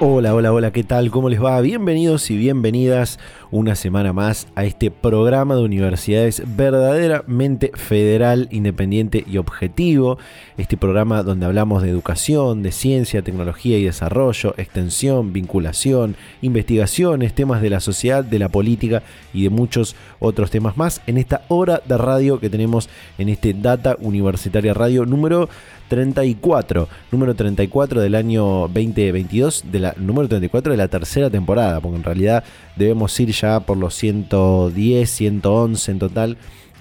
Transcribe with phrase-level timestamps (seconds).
[0.00, 1.10] Hola, hola, hola, ¿qué tal?
[1.10, 1.60] ¿Cómo les va?
[1.60, 3.18] Bienvenidos y bienvenidas
[3.50, 10.16] una semana más a este programa de universidades verdaderamente federal, independiente y objetivo.
[10.56, 17.60] Este programa donde hablamos de educación, de ciencia, tecnología y desarrollo, extensión, vinculación, investigaciones, temas
[17.60, 19.02] de la sociedad, de la política
[19.34, 23.52] y de muchos otros temas más en esta hora de radio que tenemos en este
[23.52, 25.48] Data Universitaria Radio número
[25.88, 31.96] 34, número 34 del año 2022, de la, número 34 de la tercera temporada, porque
[31.96, 32.44] en realidad
[32.76, 36.36] debemos ir ya por los 110, 111 en total,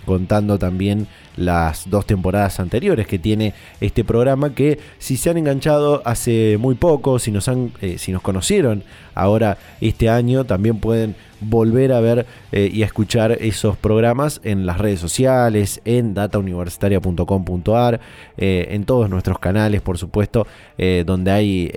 [0.08, 6.02] contando también las dos temporadas anteriores que tiene este programa que si se han enganchado
[6.06, 11.16] hace muy poco, si nos, han, eh, si nos conocieron ahora este año, también pueden
[11.40, 18.00] volver a ver eh, y a escuchar esos programas en las redes sociales, en datauniversitaria.com.ar,
[18.38, 20.48] eh, en todos nuestros canales, por supuesto,
[21.06, 21.72] donde hay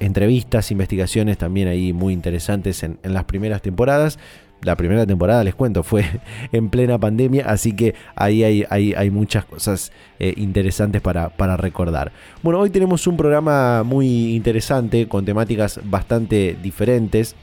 [0.00, 4.18] entrevistas, investigaciones también ahí muy interesantes en las primeras temporadas
[4.62, 6.04] la primera temporada, les cuento, fue
[6.52, 12.12] en plena pandemia, así que ahí hay, hay, muchas cosas eh, interesantes para, para, recordar.
[12.42, 17.36] Bueno, hoy tenemos un programa muy interesante con temáticas bastante diferentes.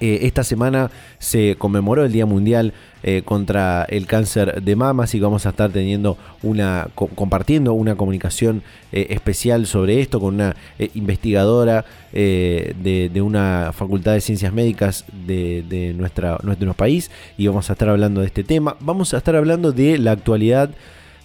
[0.00, 2.72] Eh, esta semana se conmemoró el Día Mundial
[3.04, 8.62] eh, contra el cáncer de mamas y vamos a estar teniendo una compartiendo una comunicación
[8.92, 10.56] eh, especial sobre esto con una
[10.94, 17.88] investigadora de, una facultad de ciencias médicas de, nuestra, nuestro país y vamos a estar
[17.88, 18.76] hablando de este tema.
[18.80, 20.70] Vamos a estar hablando de la actualidad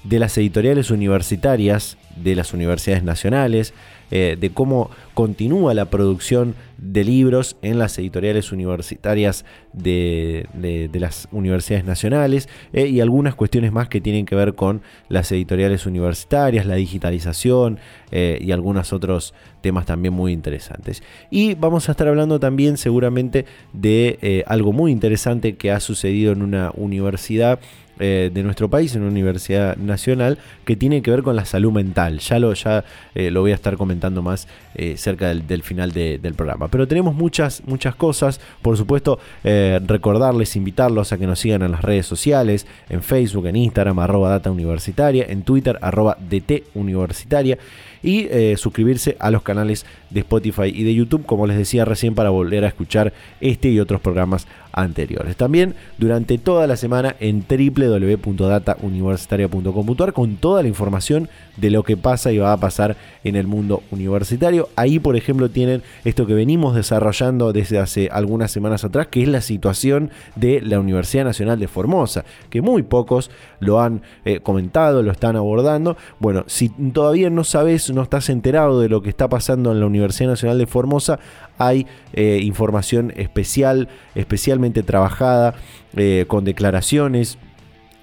[0.03, 3.73] de las editoriales universitarias, de las universidades nacionales,
[4.11, 10.47] eh, de cómo continúa la producción de libros en las editoriales universitarias de,
[10.93, 15.85] las universidades nacionales eh, y algunas cuestiones más que tienen que ver con las editoriales
[15.85, 17.79] universitarias, la digitalización
[18.11, 21.03] eh, y algunos otros temas también muy interesantes.
[21.29, 26.41] Y vamos a estar hablando también seguramente de algo muy interesante que ha sucedido en
[26.41, 27.59] una universidad
[28.01, 31.73] eh, de nuestro país, en una universidad nacional, que tiene que ver con la salud
[31.73, 32.19] mental.
[32.19, 36.33] Ya lo, ya, eh, lo voy a estar comentando más eh, cerca del, final del
[36.33, 36.69] programa.
[36.69, 38.39] Pero tenemos muchas, muchas cosas.
[38.61, 43.57] Por supuesto, recordarles, invitarlos a que nos sigan en las redes sociales, en Facebook, en
[43.57, 47.57] Instagram, arroba data universitaria, en Twitter, arroba DT universitaria
[48.01, 52.29] y suscribirse a los canales de Spotify y de YouTube, como les decía recién, para
[52.29, 53.11] volver a escuchar
[53.41, 55.35] este y otros programas anteriores.
[55.35, 62.31] También durante toda la semana en www.datauniversitaria.com.ar con toda la información de lo que pasa
[62.31, 64.69] y va a pasar en el mundo universitario.
[64.75, 69.27] Ahí, por ejemplo, tienen esto que venimos desarrollando desde hace algunas semanas atrás, que es
[69.27, 75.03] la situación de la Universidad Nacional de Formosa, que muy pocos lo han eh, comentado,
[75.03, 75.97] lo están abordando.
[76.19, 79.85] Bueno, si todavía no sabes, no estás enterado de lo que está pasando en la
[79.85, 81.19] Universidad Nacional de Formosa,
[81.59, 85.53] hay eh, información especial, especialmente trabajada,
[85.95, 87.37] eh, con declaraciones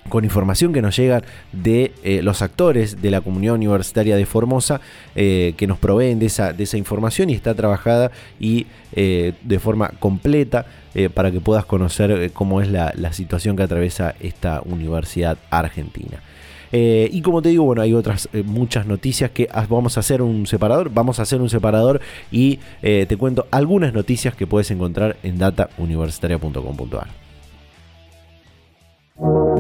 [0.08, 4.80] con información que nos llega de eh, los actores de la comunidad universitaria de Formosa
[5.16, 10.66] que nos proveen de esa, información y está trabajada y de forma completa
[11.12, 16.20] para que puedas conocer cómo es la, situación que atraviesa esta universidad argentina.
[16.72, 20.90] Y como te digo, bueno, hay otras muchas noticias que vamos a hacer un separador,
[20.92, 22.00] vamos a hacer un separador
[22.30, 27.26] y te cuento algunas noticias que puedes encontrar en datauniversitaria.com.ar.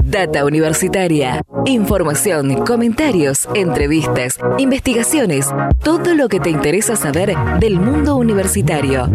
[0.04, 1.42] Data Universitaria.
[1.64, 5.50] Información, comentarios, entrevistas, investigaciones,
[5.82, 9.10] todo lo que te interesa saber del mundo universitario.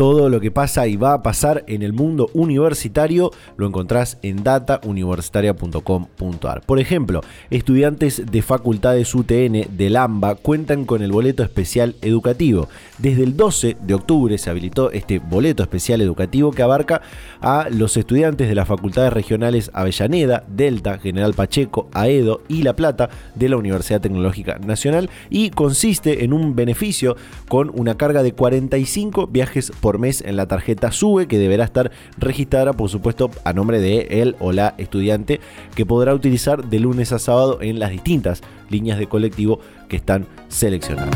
[0.00, 4.42] Todo lo que pasa y va a pasar en el mundo universitario lo encontrás en
[4.42, 6.62] datauniversitaria.com.ar.
[6.62, 7.20] Por ejemplo,
[7.50, 12.70] estudiantes de facultades UTN del AMBA cuentan con el boleto especial educativo.
[12.96, 17.02] Desde el 12 de octubre se habilitó este boleto especial educativo que abarca
[17.42, 23.10] a los estudiantes de las facultades regionales Avellaneda, Delta, General Pacheco, Aedo y La Plata
[23.34, 27.18] de la Universidad Tecnológica Nacional y consiste en un beneficio
[27.48, 31.90] con una carga de 45 viajes por mes en la tarjeta SUBE, que deberá estar
[32.18, 35.40] registrada, por supuesto, a nombre de él o la estudiante,
[35.74, 40.26] que podrá utilizar de lunes a sábado en las distintas líneas de colectivo que están
[40.48, 41.14] seleccionadas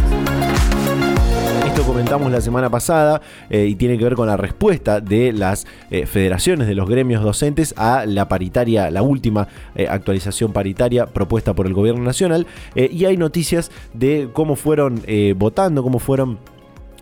[1.66, 5.66] Esto comentamos la semana pasada eh, y tiene que ver con la respuesta de las
[5.90, 11.54] eh, federaciones de los gremios docentes a la paritaria, la última eh, actualización paritaria propuesta
[11.54, 12.46] por el gobierno nacional.
[12.74, 15.02] y hay noticias de cómo fueron
[15.36, 16.38] votando, cómo fueron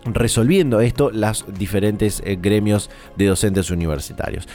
[0.05, 4.47] resolviendo esto los diferentes gremios de docentes universitarios.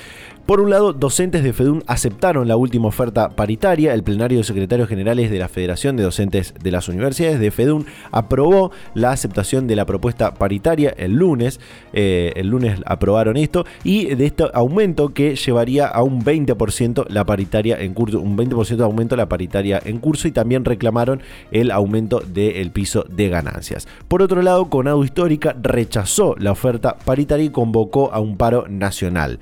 [0.49, 3.93] Por un lado, docentes de FEDUN aceptaron la última oferta paritaria.
[3.93, 7.85] El plenario de secretarios generales de la Federación de Docentes de las Universidades de FEDUN
[8.13, 11.61] aprobó la aceptación de la propuesta paritaria el lunes.
[11.93, 17.27] Eh, el lunes aprobaron esto y de este aumento que llevaría a un 20% la
[17.27, 21.21] paritaria en curso, un 20% de aumento la paritaria en curso y también reclamaron
[21.51, 23.87] el aumento del piso de ganancias.
[24.09, 29.41] Por otro lado, Conado Histórica rechazó la oferta paritaria y convocó a un paro nacional.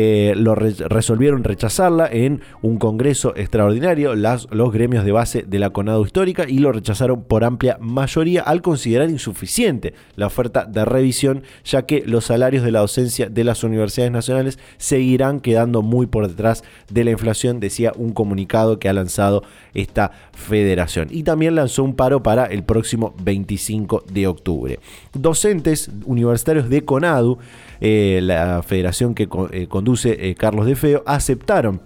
[0.00, 6.04] Eh, lo resolvieron rechazarla en un congreso extraordinario los gremios de base de la Conado
[6.04, 11.84] Histórica y lo rechazaron por amplia mayoría al considerar insuficiente la oferta de revisión, ya
[11.84, 16.62] que los salarios de la docencia de las universidades nacionales seguirán quedando muy por detrás
[16.88, 19.42] de la inflación, decía un comunicado que ha lanzado
[19.74, 21.08] esta federación.
[21.10, 24.78] Y también lanzó un paro para el próximo 25 de octubre.
[25.12, 27.38] Docentes universitarios de CONADU
[27.80, 31.80] eh, la federación que eh, conduce eh, Carlos De Feo, aceptaron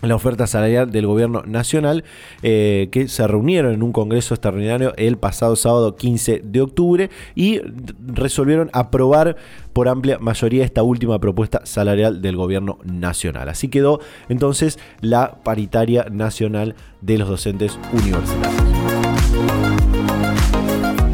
[0.00, 2.04] la oferta salarial del gobierno nacional
[2.40, 7.60] que se reunieron en un congreso extraordinario el pasado sábado 15 de octubre y
[8.06, 9.34] resolvieron aprobar
[9.72, 13.48] por amplia mayoría esta última propuesta salarial del gobierno nacional.
[13.48, 13.98] Así quedó
[14.28, 18.67] entonces la paritaria nacional de los docentes universitarios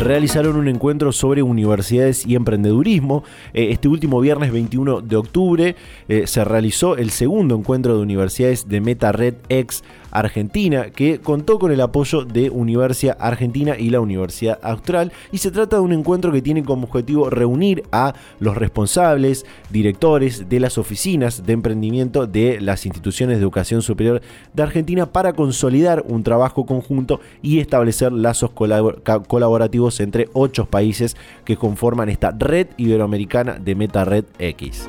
[0.05, 3.25] realizaron un encuentro sobre universidades y emprendedurismo.
[3.55, 5.77] Eh, este último viernes 21 de octubre
[6.09, 9.83] eh, se realizó el segundo encuentro de universidades de Meta Red X
[10.15, 15.51] Argentina, que contó con el apoyo de Universidad Argentina y la Universidad Austral, y se
[15.51, 20.79] trata de un encuentro que tiene como objetivo reunir a los responsables, directores de las
[20.79, 24.23] oficinas de emprendimiento de las instituciones de educación superior
[24.53, 31.57] de Argentina para consolidar un trabajo conjunto y establecer lazos colaborativos entre ocho países que
[31.57, 34.89] conforman esta red iberoamericana de Meta Red X.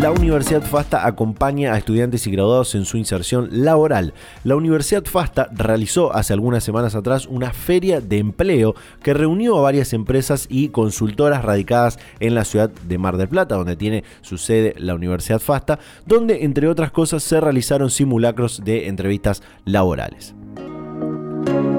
[0.00, 4.12] La Universidad FASTA acompaña a estudiantes y graduados en su inserción laboral.
[4.44, 9.62] La Universidad FASTA realizó hace algunas semanas atrás una feria de empleo que reunió a
[9.62, 14.36] varias empresas y consultoras radicadas en la ciudad de Mar del Plata, donde tiene su
[14.36, 20.34] sede la Universidad FASTA, donde entre otras cosas se realizaron simulacros de entrevistas laborales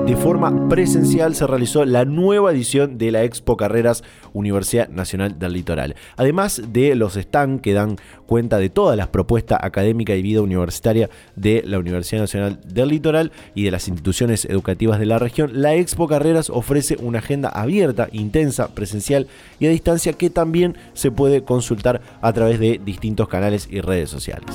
[0.07, 5.51] de forma presencial se realizó la nueva edición de la Expo Carreras Universidad Nacional del
[5.51, 5.95] Litoral.
[6.15, 11.09] Además de los stands que dan cuenta de todas las propuestas académicas y vida universitaria
[11.35, 15.75] de la Universidad Nacional del Litoral y de las instituciones educativas de la región, la
[15.75, 19.27] Expo Carreras ofrece una agenda abierta, intensa, presencial
[19.59, 24.09] y a distancia que también se puede consultar a través de distintos canales y redes
[24.09, 24.45] sociales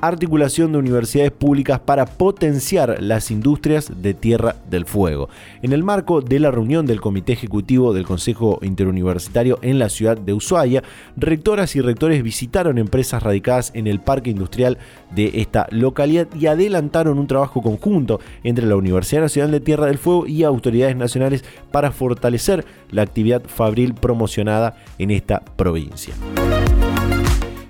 [0.00, 5.28] articulación de universidades públicas para potenciar las industrias de Tierra del Fuego.
[5.62, 10.16] En el marco de la reunión del Comité Ejecutivo del Consejo Interuniversitario en la ciudad
[10.16, 10.82] de Ushuaia,
[11.16, 14.78] rectoras y rectores visitaron empresas radicadas en el parque industrial
[15.14, 19.98] de esta localidad y adelantaron un trabajo conjunto entre la Universidad Nacional de Tierra del
[19.98, 26.14] Fuego y autoridades nacionales para fortalecer la actividad fabril promocionada en esta provincia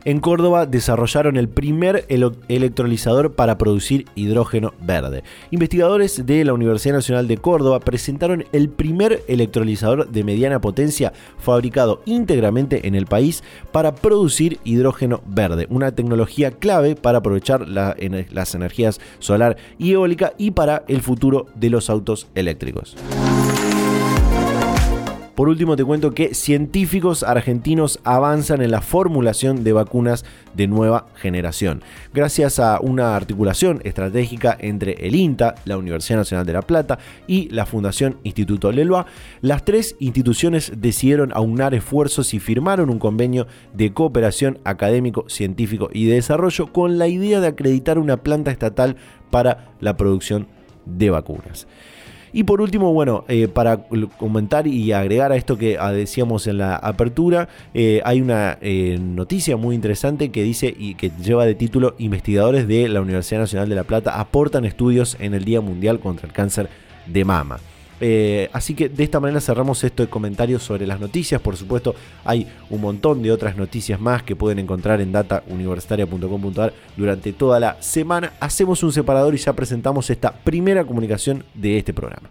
[0.07, 5.25] en Córdoba desarrollaron el primer electrolizador para producir hidrógeno verde.
[5.51, 12.03] Investigadores de la Universidad Nacional de Córdoba presentaron el primer electrolizador de mediana potencia fabricado
[12.07, 19.01] íntegramente en el país para producir hidrógeno verde, una tecnología clave para aprovechar las energías
[19.19, 22.97] solar y eólica y para el futuro de los autos eléctricos.
[25.37, 30.25] Por último te cuento que científicos argentinos avanzan en la formulación de vacunas
[30.55, 31.83] de nueva generación.
[32.15, 37.51] Gracias a una articulación estratégica entre el INTA, la Universidad Nacional de La Plata y
[37.51, 39.05] la Fundación Instituto Leloa,
[39.43, 46.07] las tres instituciones decidieron aunar esfuerzos y firmaron un convenio de cooperación académico, científico y
[46.07, 48.97] de desarrollo con la idea de acreditar una planta estatal
[49.31, 50.49] para la producción
[50.87, 51.67] de vacunas.
[52.33, 53.85] Y por último, bueno, eh, para
[54.19, 58.99] comentar y agregar a esto que ah, decíamos en la apertura, eh, hay una eh,
[59.01, 63.69] noticia muy interesante que dice y que lleva de título Investigadores de la Universidad Nacional
[63.69, 66.69] de La Plata aportan estudios en el Día Mundial contra el Cáncer
[67.07, 67.59] de Mama.
[68.01, 71.41] Eh, así que de esta manera cerramos esto de comentarios sobre las noticias.
[71.41, 77.33] Por supuesto, hay un montón de otras noticias más que pueden encontrar en datauniversitaria.com.ar durante
[77.33, 78.33] toda la semana.
[78.41, 82.31] Hacemos un separador y ya presentamos esta primera comunicación de este programa.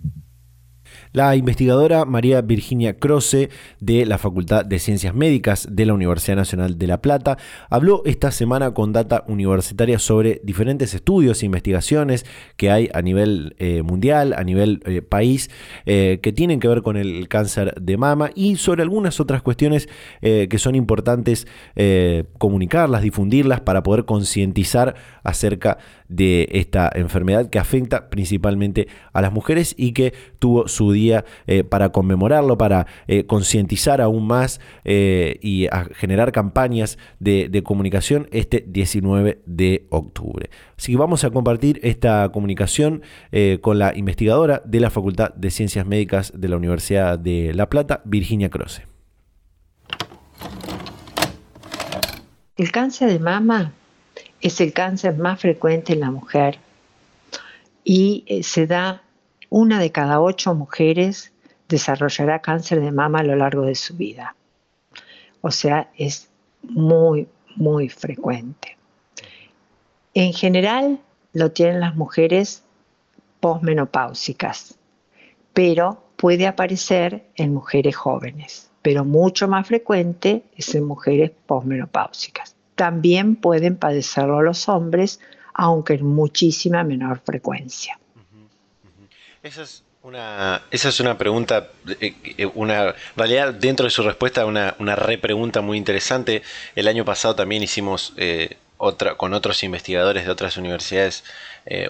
[1.13, 3.49] La investigadora María Virginia Croce
[3.81, 7.37] de la Facultad de Ciencias Médicas de la Universidad Nacional de La Plata
[7.69, 12.25] habló esta semana con Data Universitaria sobre diferentes estudios e investigaciones
[12.55, 15.49] que hay a nivel eh, mundial, a nivel eh, país,
[15.85, 19.89] eh, que tienen que ver con el cáncer de mama y sobre algunas otras cuestiones
[20.21, 21.47] que son importantes
[22.37, 29.73] comunicarlas, difundirlas para poder concientizar acerca de esta enfermedad que afecta principalmente a las mujeres
[29.77, 35.67] y que tuvo su día eh, para conmemorarlo, para eh, concientizar aún más eh, y
[35.67, 40.49] a generar campañas de, de, comunicación este 19 de octubre.
[40.77, 43.03] Así que vamos a compartir esta comunicación
[43.61, 48.01] con la investigadora de la Facultad de Ciencias Médicas de la Universidad de La Plata,
[48.03, 48.83] Virginia Croce.
[52.57, 53.73] El cáncer de mama
[54.41, 56.57] es el cáncer más frecuente en la mujer
[57.83, 59.03] y eh, se da
[59.49, 61.31] una de cada ocho mujeres
[61.67, 64.35] desarrollará cáncer de mama a lo largo de su vida.
[65.41, 66.29] O sea, es
[66.63, 68.77] muy, muy frecuente.
[70.13, 70.99] En general
[71.33, 72.63] lo tienen las mujeres
[73.39, 74.77] posmenopáusicas,
[75.53, 83.35] pero puede aparecer en mujeres jóvenes, pero mucho más frecuente es en mujeres posmenopáusicas también
[83.35, 85.19] pueden padecerlo los hombres,
[85.53, 87.99] aunque en muchísima menor frecuencia.
[89.43, 91.69] Esa es una, esa es una pregunta,
[91.99, 96.41] eh, eh, una, en realidad dentro de su respuesta una, una repregunta muy interesante.
[96.75, 101.23] El año pasado también hicimos eh, otra, con otros investigadores de otras universidades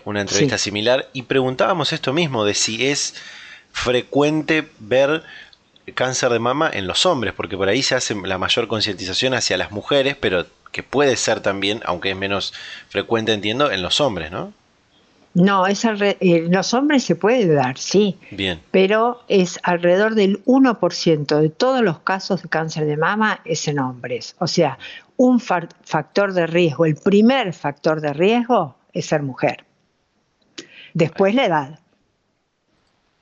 [0.03, 3.15] una entrevista similar y preguntábamos esto mismo, de si es
[3.71, 5.23] frecuente ver
[5.95, 9.55] cáncer de mama en los hombres, porque por ahí se hace la mayor concientización hacia
[9.55, 12.53] las mujeres, pero que puede ser también, aunque es menos
[12.89, 14.53] frecuente, entiendo, en los hombres, ¿no?
[15.33, 18.19] No, es en los hombres se puede dar, sí.
[18.31, 18.61] Bien.
[18.71, 23.79] Pero es alrededor del 1% de todos los casos de cáncer de mama es en
[23.79, 24.35] hombres.
[24.39, 24.77] O sea,
[25.15, 29.63] un factor de riesgo, el primer factor de riesgo es ser mujer.
[30.93, 31.79] Después la edad.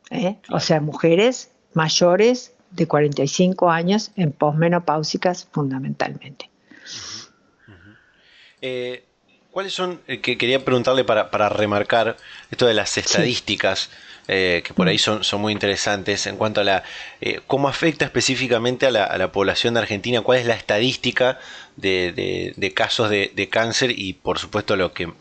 [0.10, 0.38] ¿eh?
[0.50, 6.50] O sea, mujeres mayores de 45 años en posmenopáusicas fundamentalmente.
[8.62, 9.04] Eh,
[9.52, 12.18] ¿Cuáles son, eh, que quería preguntarle para, para, remarcar
[12.52, 13.90] esto de las estadísticas,
[14.28, 16.84] eh, que por ahí son, son, muy interesantes, en cuanto a la,
[17.48, 21.40] cómo afecta específicamente a la, población de Argentina, cuál es la estadística
[21.78, 25.12] de, casos de, cáncer y por supuesto lo que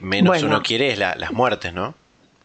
[0.00, 1.96] menos uno quiere es las muertes, ¿no?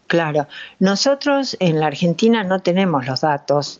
[0.08, 0.48] Claro,
[0.80, 3.80] nosotros en la Argentina no tenemos los datos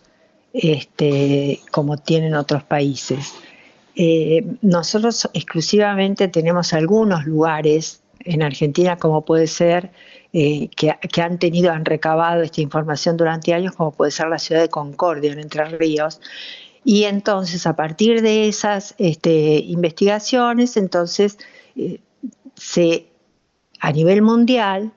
[0.54, 3.34] este, como tienen otros países.
[3.96, 9.92] Eh, nosotros exclusivamente tenemos algunos lugares en Argentina, como puede ser,
[10.34, 14.62] eh, que, han tenido, han recabado esta información durante años, como puede ser la ciudad
[14.62, 16.22] de Concordia, en Entre Ríos.
[16.84, 21.38] Y entonces, a partir de esas este, investigaciones, entonces,
[21.76, 22.00] eh,
[22.56, 23.08] se,
[23.80, 24.92] a nivel mundial,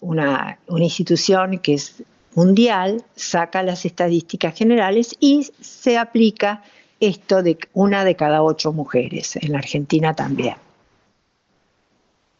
[0.00, 2.02] una, una institución que es
[2.34, 6.62] mundial saca las estadísticas generales y se aplica
[7.00, 10.56] esto de una de cada ocho mujeres, en la Argentina también.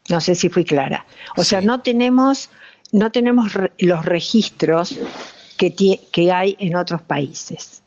[0.09, 1.07] No sé si fui clara.
[1.37, 2.51] O sea, no tenemos,
[2.93, 4.99] no tenemos los registros
[5.57, 5.75] que,
[6.13, 7.83] que, hay en otros países.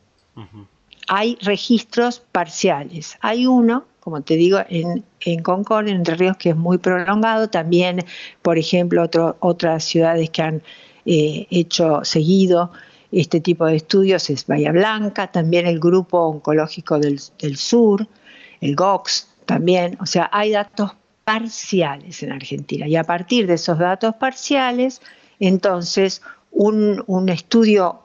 [1.07, 3.17] Hay registros parciales.
[3.21, 7.49] Hay uno, como te digo, en, en Concordia, en Entre Ríos, que es muy prolongado.
[7.49, 8.05] También,
[8.41, 10.63] por ejemplo, otras ciudades que han
[11.05, 12.71] eh, hecho seguido
[13.22, 17.20] este tipo de estudios es Bahía Blanca, también el Grupo Oncológico del,
[17.58, 18.08] Sur,
[18.60, 20.91] el GOX también, o sea, hay datos
[21.24, 25.01] parciales en Argentina y a partir de esos datos parciales,
[25.39, 28.00] entonces un, un estudio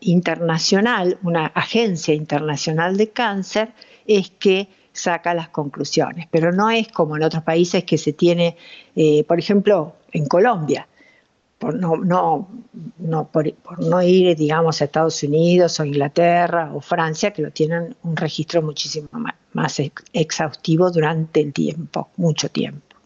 [0.00, 3.72] internacional, una agencia internacional de cáncer,
[4.06, 8.56] es que saca las conclusiones, pero no es como en otros países que se tiene,
[8.94, 10.86] eh, por ejemplo, en Colombia,
[11.62, 12.48] por no, no,
[12.98, 17.94] no por, no ir, digamos, a Estados Unidos o Inglaterra o Francia, que lo tienen
[18.02, 19.08] un registro muchísimo
[19.52, 19.80] más,
[20.12, 22.96] exhaustivo durante el tiempo, mucho tiempo.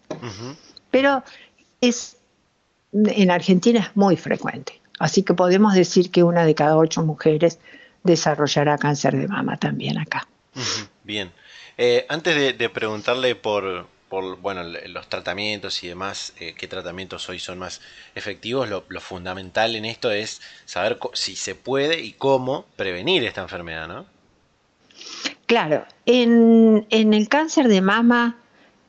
[0.90, 1.22] Pero
[1.82, 2.16] es,
[2.94, 4.80] en Argentina es muy frecuente.
[4.98, 7.58] Así que podemos decir que una de cada ocho mujeres
[8.04, 10.26] desarrollará cáncer de mama también acá.
[11.04, 11.30] Bien.
[11.76, 13.86] Eh, antes de, preguntarle por,
[14.22, 17.80] bueno, los tratamientos y demás, eh, qué tratamientos hoy son más
[18.14, 23.88] efectivos, lo, fundamental en esto es saber si se puede y cómo prevenir esta enfermedad,
[23.88, 24.06] ¿no?
[25.46, 28.38] Claro, en, el cáncer de mama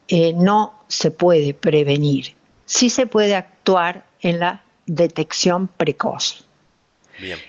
[0.08, 6.44] eh, no se puede prevenir, sí se puede actuar en la detección precoz.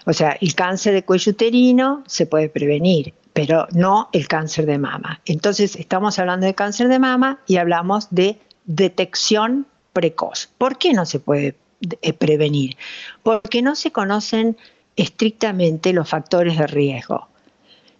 [0.06, 4.78] O sea, el cáncer de cuello uterino se puede prevenir, pero no el cáncer de
[4.78, 5.20] mama.
[5.24, 10.48] Entonces, estamos hablando de cáncer de mama y hablamos de detección precoz.
[10.58, 11.54] ¿Por qué no se puede
[12.02, 12.76] eh, prevenir?
[13.22, 14.56] Porque no se conocen
[14.96, 17.28] estrictamente los factores de riesgo.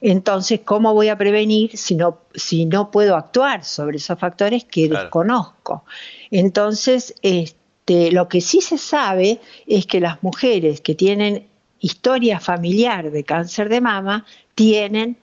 [0.01, 4.89] Entonces, ¿cómo voy a prevenir si no, si no puedo actuar sobre esos factores que
[4.89, 5.85] desconozco?
[6.33, 11.47] Entonces, este, lo que sí se sabe es que las mujeres que tienen
[11.79, 14.27] historia familiar de cáncer de mama
[14.57, 15.17] tienen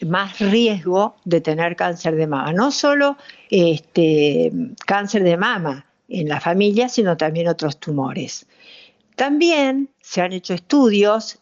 [0.00, 2.52] más riesgo de tener cáncer de mama.
[2.52, 3.16] No solo
[3.50, 4.52] este,
[4.86, 8.46] cáncer de mama en la familia, sino también otros tumores.
[9.16, 11.38] También se han hecho estudios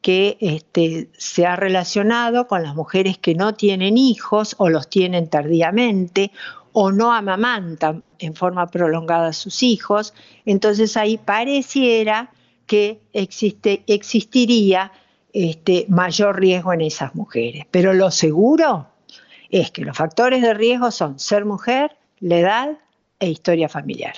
[0.00, 5.28] que este, se ha relacionado con las mujeres que no tienen hijos o los tienen
[5.28, 6.30] tardíamente
[6.72, 10.14] o no amamantan en forma prolongada a sus hijos.
[10.46, 12.30] Entonces ahí pareciera
[12.66, 14.92] que existe, existiría
[15.32, 17.66] este, mayor riesgo en esas mujeres.
[17.70, 18.88] Pero lo seguro
[19.50, 22.78] es que los factores de riesgo son ser mujer, la edad
[23.18, 24.14] e historia familiar.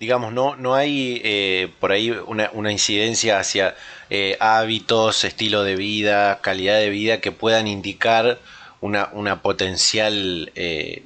[0.00, 3.74] Digamos, no, no hay eh, por ahí una, incidencia hacia
[4.10, 8.38] eh, hábitos, estilo de vida, calidad de vida que puedan indicar
[8.80, 11.02] una, una potencial eh,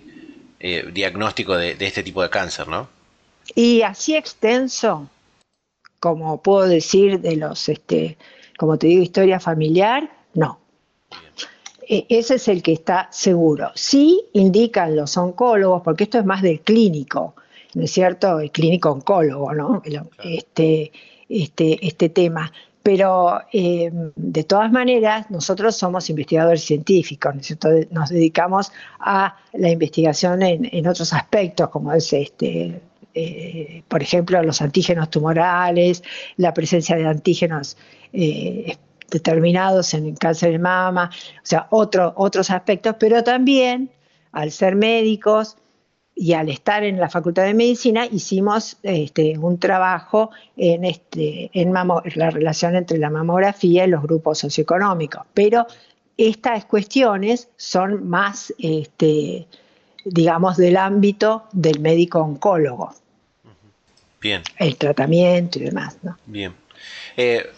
[0.92, 2.88] diagnóstico de, de este tipo de cáncer, ¿no?
[3.54, 5.08] Y así extenso,
[6.00, 8.16] como puedo decir de los, este,
[8.58, 10.58] como te digo, historia familiar, no.
[11.88, 13.70] E, ese es el que está seguro.
[13.74, 17.34] Sí indican los oncólogos, porque esto es más del clínico,
[17.74, 18.40] ¿no es cierto?
[18.40, 19.80] El clínico oncólogo, ¿no?
[20.22, 20.92] Este,
[21.28, 22.52] este, este tema.
[22.82, 27.68] Pero eh, de todas maneras, nosotros somos investigadores científicos, ¿no es cierto?
[27.92, 32.80] Nos dedicamos a la investigación en, en otros aspectos, como es este,
[33.20, 36.04] eh, por ejemplo, los antígenos tumorales,
[36.36, 37.76] la presencia de antígenos
[38.12, 38.76] eh,
[39.10, 43.90] determinados en el cáncer de mama, o sea, otros aspectos, pero también
[44.30, 45.56] al ser médicos
[46.14, 52.30] y al estar en la Facultad de Medicina hicimos este, un trabajo en, este, la
[52.30, 55.66] relación entre la mamografía y los grupos socioeconómicos, pero
[56.16, 59.46] estas cuestiones son más este,
[60.04, 62.94] digamos, del ámbito del médico oncólogo.
[64.20, 64.42] Bien.
[64.56, 66.16] El tratamiento y demás, ¿no?
[66.26, 66.54] Bien.
[67.16, 67.50] Eh,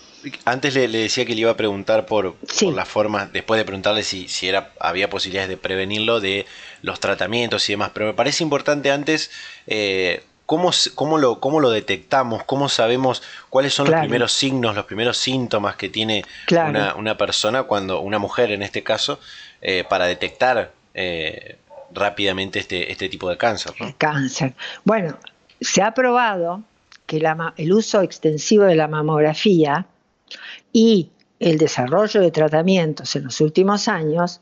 [0.44, 2.37] antes le, decía que le iba a preguntar por,
[2.75, 6.46] la forma, después de preguntarle si, si era, había posibilidades de prevenirlo, de
[6.83, 9.31] los tratamientos y demás, pero me parece importante antes
[9.66, 14.85] eh, cómo, cómo, lo, cómo lo detectamos, cómo sabemos cuáles son los primeros signos, los
[14.85, 16.25] primeros síntomas que tiene
[16.96, 19.20] una, persona, cuando una mujer en este caso,
[19.62, 20.73] eh, para detectar
[21.92, 23.73] rápidamente este, este tipo de cáncer.
[23.81, 23.94] ¿no?
[23.96, 24.55] Cáncer.
[24.85, 25.16] Bueno,
[25.61, 26.62] se ha probado
[27.07, 27.23] que
[27.57, 29.87] el uso extensivo de la mamografía
[30.73, 34.40] y el desarrollo de tratamientos en los últimos años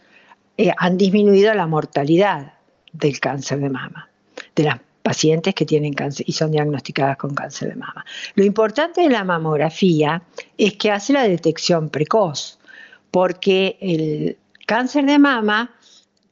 [0.57, 2.53] eh, han disminuido la mortalidad
[2.93, 4.11] del cáncer de mama,
[4.55, 8.05] de las pacientes que tienen cáncer y son diagnosticadas con cáncer de mama.
[8.35, 10.23] Lo importante de la mamografía
[10.59, 12.59] es que hace la detección precoz,
[13.11, 15.75] porque el cáncer de mama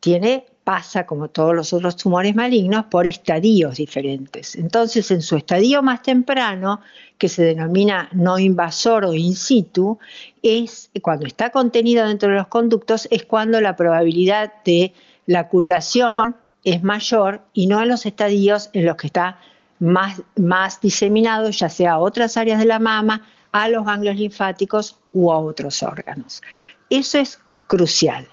[0.00, 4.56] tiene pasa, como todos los otros tumores malignos, por estadios diferentes.
[4.56, 6.80] Entonces, en su estadio más temprano,
[7.18, 10.00] que se denomina no invasor o in situ,
[10.42, 14.92] es cuando está contenido dentro de los conductos, es cuando la probabilidad de
[15.26, 16.16] la curación
[16.64, 19.38] es mayor y no en los estadios en los que está
[19.78, 24.98] más, más diseminado, ya sea a otras áreas de la mama, a los ganglios linfáticos
[25.12, 26.42] u a otros órganos.
[26.90, 28.26] Eso es crucial.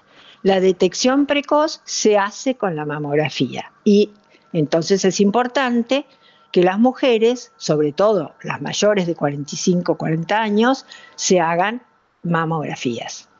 [0.44, 4.10] La detección precoz se hace con la mamografía y
[4.52, 6.04] entonces es importante
[6.52, 10.84] que las mujeres, sobre todo las mayores de 45 40 años,
[11.16, 11.82] se hagan
[12.22, 13.30] mamografías.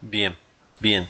[0.00, 0.36] Bien.
[0.82, 1.06] Bien.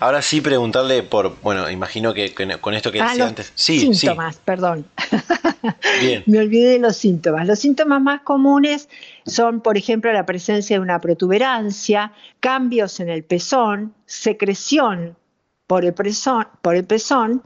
[0.00, 3.52] Ahora sí preguntarle por, bueno, imagino que con esto que ah, decía antes.
[3.54, 4.84] Sí, síntomas, perdón.
[6.00, 6.24] Bien.
[6.26, 7.46] Me olvidé de los síntomas.
[7.46, 8.88] Los síntomas más comunes
[9.24, 15.16] son, por ejemplo, la presencia de una protuberancia, cambios en el pezón, secreción
[15.68, 15.94] por el,
[16.60, 17.44] por el pezón,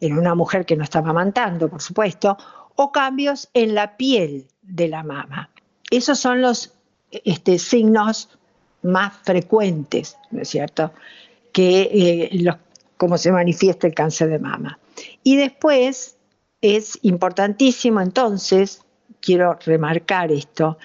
[0.00, 2.38] en una mujer que no estaba amamantando, por supuesto,
[2.76, 5.50] o cambios en la piel de la mama.
[5.90, 6.74] Esos son los
[7.10, 8.38] este, signos
[8.82, 10.92] más frecuentes, ¿no es cierto?,
[11.52, 12.56] que eh, los,
[12.96, 14.78] cómo se manifiesta el cáncer de mama.
[15.22, 16.16] Y después
[16.60, 18.82] es importantísimo entonces,
[19.20, 20.78] quiero remarcar esto,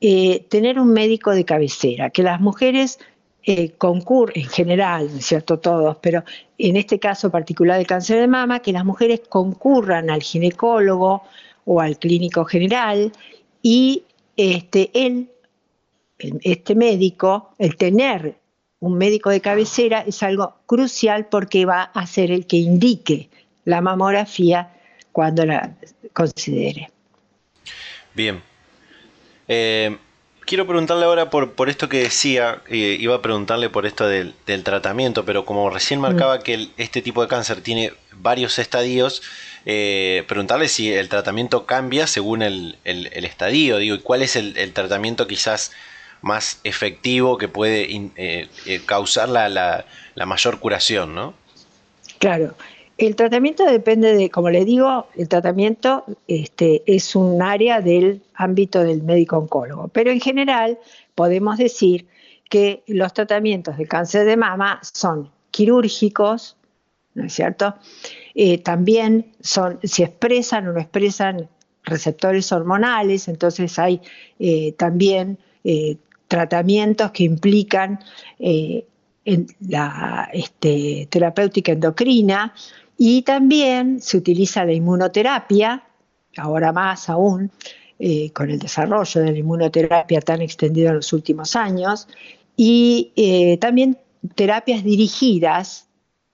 [0.00, 2.98] eh, tener un médico de cabecera, que las mujeres
[3.42, 5.58] eh, concurren, en general, ¿no es cierto?
[5.58, 6.24] Todos, pero
[6.58, 11.22] en este caso particular del cáncer de mama, que las mujeres concurran al ginecólogo
[11.64, 13.12] o al clínico general
[13.62, 14.04] y
[14.36, 15.30] este, él,
[16.18, 18.36] este médico, el tener
[18.80, 23.30] un médico de cabecera es algo crucial porque va a ser el que indique
[23.64, 24.72] la mamografía
[25.12, 25.74] cuando la
[26.12, 26.90] considere.
[28.14, 28.42] Bien.
[29.48, 29.96] Eh,
[30.46, 34.34] quiero preguntarle ahora por, por esto que decía, eh, iba a preguntarle por esto del,
[34.64, 36.42] tratamiento, pero como recién marcaba mm.
[36.42, 39.22] que este tipo de cáncer tiene varios estadios,
[39.66, 45.26] eh, preguntarle si el tratamiento cambia según el, estadio, digo, y cuál es el, tratamiento
[45.26, 45.72] quizás
[46.26, 47.88] más efectivo que puede
[48.84, 51.34] causar la, la, mayor curación, ¿no?
[52.18, 52.54] Claro,
[52.98, 58.82] el tratamiento depende de, como le digo, el tratamiento este, es un área del ámbito
[58.82, 60.78] del médico oncólogo, pero en general
[61.14, 62.06] podemos decir
[62.48, 66.56] que los tratamientos de cáncer de mama son quirúrgicos,
[67.14, 67.74] ¿no es cierto?
[68.34, 71.48] Eh, también son, si expresan o no expresan
[71.84, 74.00] receptores hormonales, entonces hay
[74.38, 75.96] eh, también eh,
[76.28, 78.00] tratamientos que implican
[79.68, 82.54] la este, terapéutica endocrina,
[82.98, 85.82] y también se utiliza la inmunoterapia,
[86.36, 87.50] ahora más aún,
[87.98, 92.08] eh, con el desarrollo de la inmunoterapia tan extendido en los últimos años,
[92.56, 93.98] y eh, también
[94.34, 95.88] terapias dirigidas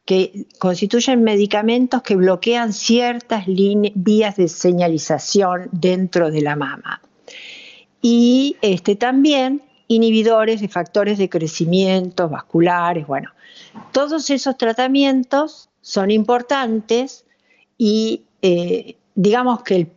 [0.04, 7.00] que constituyen medicamentos que bloquean ciertas vías de señalización dentro de la mama.
[8.00, 9.62] Y este, también
[9.94, 13.30] inhibidores de factores de crecimiento vasculares, bueno,
[13.92, 17.24] todos esos tratamientos son importantes
[17.78, 19.88] y eh, digamos que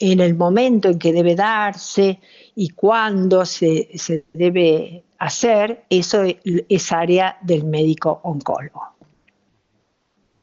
[0.00, 2.18] en el momento en que debe darse
[2.54, 8.91] y cuándo se, se debe hacer, eso es área del médico oncólogo.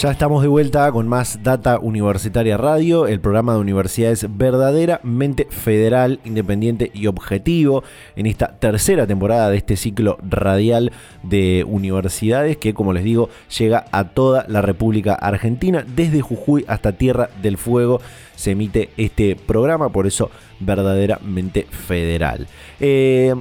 [0.00, 6.20] Ya estamos de vuelta con más Data Universitaria Radio, el programa de universidades verdaderamente federal,
[6.24, 7.82] independiente y objetivo
[8.14, 10.92] en esta tercera temporada de este ciclo radial
[11.24, 16.92] de universidades que, como les digo, llega a toda la República Argentina, desde Jujuy hasta
[16.92, 18.00] Tierra del Fuego.
[18.36, 20.30] Se emite este programa, por eso
[20.60, 22.46] verdaderamente federal.
[22.78, 23.34] Eh,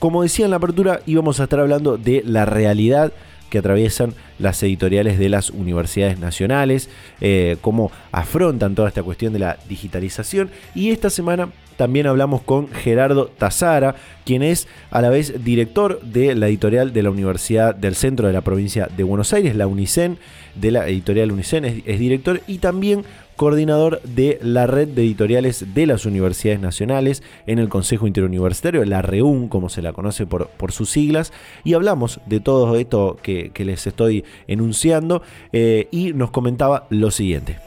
[0.00, 3.12] como decía en la apertura, íbamos a estar hablando de la realidad
[3.50, 6.88] que atraviesan las editoriales de las universidades nacionales,
[7.20, 10.50] eh, cómo afrontan toda esta cuestión de la digitalización.
[10.74, 16.34] Y esta semana también hablamos con Gerardo Tazara, quien es a la vez director de
[16.34, 20.18] la editorial de la Universidad del Centro de la Provincia de Buenos Aires, la UNICEN,
[20.54, 23.04] de la editorial UNICEN, es director y también
[23.40, 29.00] coordinador de la red de editoriales de las universidades nacionales en el Consejo Interuniversitario, la
[29.00, 31.32] REUN, como se la conoce por, sus siglas,
[31.64, 35.22] y hablamos de todo esto que, les estoy enunciando
[35.54, 37.58] eh, y nos comentaba lo siguiente.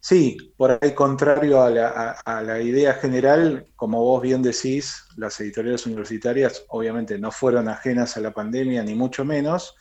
[0.00, 6.64] Sí, por ahí contrario a la, idea general, como vos bien decís, las editoriales universitarias
[6.68, 9.76] obviamente no fueron ajenas a la pandemia, ni mucho menos,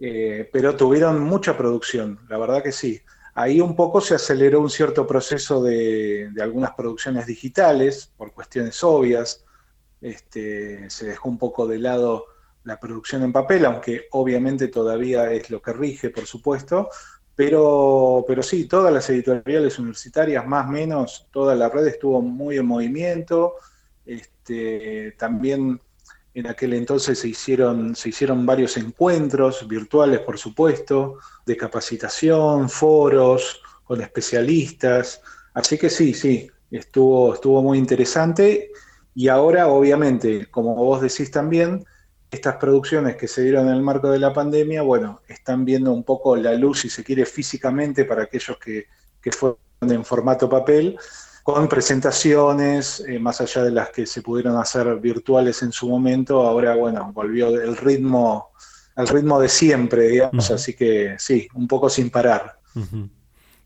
[0.00, 3.00] eh, pero tuvieron mucha producción, la verdad que sí.
[3.34, 9.44] Ahí un poco se aceleró un cierto proceso de, algunas producciones digitales, por cuestiones obvias.
[10.00, 12.26] Este, se dejó un poco de lado
[12.64, 16.88] la producción en papel, aunque obviamente todavía es lo que rige, por supuesto,
[17.34, 22.56] pero, pero sí, todas las editoriales universitarias, más o menos, toda la red estuvo muy
[22.58, 23.54] en movimiento.
[24.04, 25.80] Este, también
[26.38, 33.60] en aquel entonces se hicieron, se hicieron varios encuentros virtuales, por supuesto, de capacitación, foros
[33.84, 35.20] con especialistas.
[35.54, 38.70] Así que sí, sí, estuvo, estuvo muy interesante.
[39.14, 41.84] Y ahora, obviamente, como vos decís también,
[42.30, 46.04] estas producciones que se dieron en el marco de la pandemia, bueno, están viendo un
[46.04, 48.86] poco la luz, si se quiere, físicamente para aquellos que,
[49.20, 50.98] que fueron en formato papel,
[51.54, 56.42] con presentaciones, eh, más allá de las que se pudieron hacer virtuales en su momento,
[56.42, 58.50] ahora, bueno, volvió el ritmo,
[58.94, 62.58] el ritmo de siempre, digamos, así que sí, un poco sin parar.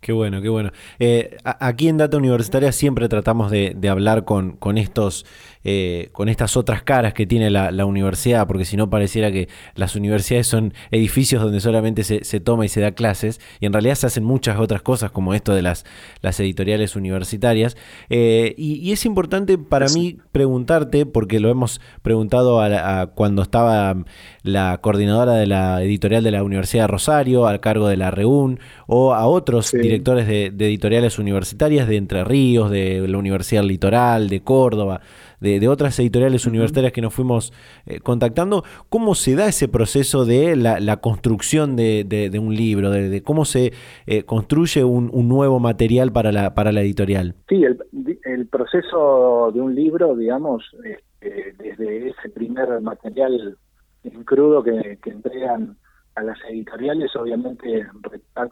[0.02, 0.72] Qué bueno, qué bueno.
[0.98, 5.24] Eh, aquí en Data Universitaria siempre tratamos de, hablar con, con estos,
[5.62, 9.94] eh, con estas otras caras que tiene la, universidad, porque si no pareciera que las
[9.94, 14.08] universidades son edificios donde solamente se, toma y se da clases, y en realidad se
[14.08, 15.84] hacen muchas otras cosas, como esto de las,
[16.20, 17.76] las editoriales universitarias.
[18.10, 23.94] Eh, y, es importante para mí preguntarte, porque lo hemos preguntado a, cuando estaba
[24.42, 28.58] la coordinadora de la editorial de la Universidad de Rosario, al cargo de la REUN,
[28.88, 34.40] o a otros directores de, editoriales universitarias de Entre Ríos, de la Universidad Litoral, de
[34.40, 35.02] Córdoba,
[35.38, 37.52] de, otras editoriales universitarias que nos fuimos
[37.84, 38.64] eh, contactando.
[38.88, 43.74] ¿Cómo se da ese proceso de la, construcción de, un libro, de, cómo se
[44.06, 47.34] eh, construye un, nuevo material para la, para la editorial?
[47.48, 53.56] Sí, el, proceso de un libro, digamos, este, desde ese primer material
[54.04, 55.76] en crudo que, que entregan
[56.14, 57.86] a las editoriales, obviamente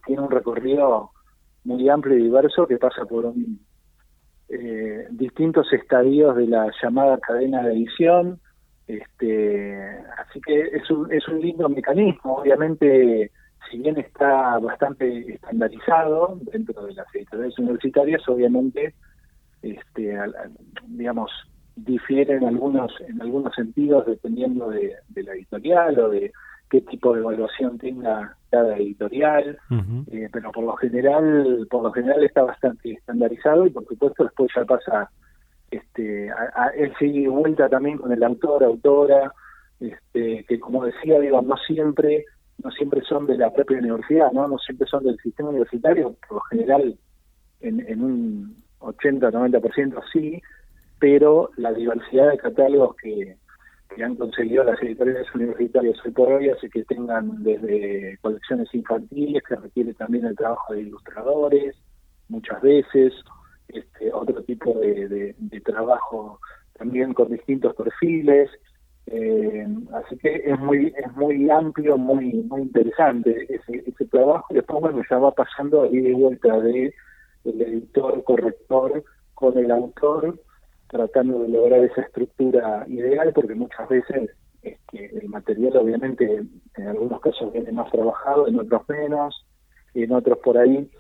[0.07, 1.11] tiene un recorrido
[1.65, 3.61] muy amplio y diverso que pasa por un,
[4.49, 8.41] eh, distintos estadios de la llamada cadena de edición.
[8.87, 9.79] Este,
[10.19, 13.31] así que es un, es un lindo mecanismo, obviamente,
[13.71, 18.95] si bien está bastante estandarizado dentro de las editoriales universitarias, obviamente,
[19.63, 20.19] este,
[20.89, 21.31] digamos,
[21.77, 26.33] difiere en algunos, en algunos sentidos dependiendo de la editorial o de
[26.71, 29.59] qué tipo de evaluación tenga cada editorial,
[30.11, 34.51] eh, pero por lo general, por lo general está bastante estandarizado y por supuesto después
[34.55, 35.11] ya pasa
[35.71, 39.33] este a, él sigue vuelta también con el autor, autora,
[39.81, 42.25] este, que como decía, digo, no siempre,
[42.63, 44.49] no siempre son de la propia universidad, ¿no?
[44.49, 46.97] No siempre son del sistema universitario, por lo general
[47.61, 50.41] en, en un 80-90% sí,
[50.99, 53.37] pero la diversidad de catálogos que,
[53.95, 59.43] que han conseguido las editoriales universitarias hoy por hoy hace que tengan desde colecciones infantiles
[59.43, 61.77] que requiere también el trabajo de ilustradores
[62.29, 63.13] muchas veces
[63.69, 66.41] este, otro tipo de, trabajo
[66.79, 68.51] también con distintos perfiles.
[69.07, 74.47] Eh, así que es muy es muy amplio muy muy interesante ese, ese trabajo.
[74.51, 76.95] Después bueno ya va pasando ahí de vuelta de
[77.45, 79.03] editor corrector
[79.35, 80.39] con el autor
[80.91, 84.31] tratando de lograr esa estructura ideal, porque muchas veces
[84.63, 86.43] este, el material obviamente
[86.77, 89.47] en algunos casos viene más trabajado, en otros menos,
[89.95, 90.91] y en otros por ahí.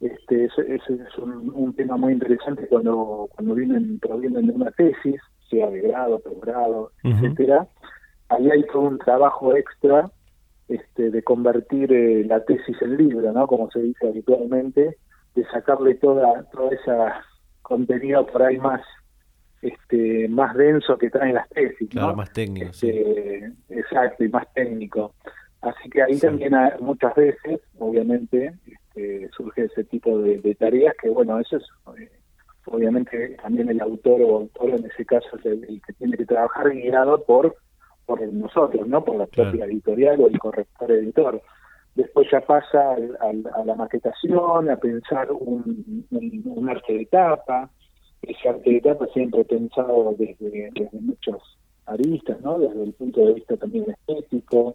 [0.00, 5.68] Este, ese, es un, tema muy interesante cuando, cuando vienen, provienen de una tesis, sea
[5.68, 7.66] de grado, posgrado, etcétera.
[8.28, 10.10] Ahí hay todo un trabajo extra
[10.68, 13.46] este, de convertir eh, la tesis en libro, ¿no?
[13.46, 14.96] Como se dice habitualmente,
[15.34, 17.24] de sacarle toda, toda esa
[17.62, 18.80] contenido por ahí más
[19.62, 21.88] este, más denso que traen las tesis.
[21.90, 22.70] Claro, más técnico.
[22.70, 25.14] Este, exacto, y más técnico.
[25.60, 31.38] Así que ahí también muchas veces, obviamente, este, surge ese tipo de, tareas que, bueno,
[31.38, 31.64] eso es,
[32.00, 32.10] eh,
[32.64, 36.70] obviamente, también el autor o autor en ese caso es el, que tiene que trabajar
[36.70, 37.56] guiado por,
[38.06, 39.04] por nosotros, ¿no?
[39.04, 41.42] Por la propia editorial o el corrector editor.
[41.94, 47.68] Después ya pasa a, la maquetación, a pensar un, un, un arte de etapa,
[48.22, 52.58] ese arte de etapa siempre pensado desde, desde muchos aristas, ¿no?
[52.58, 54.74] Desde el punto de vista también estético,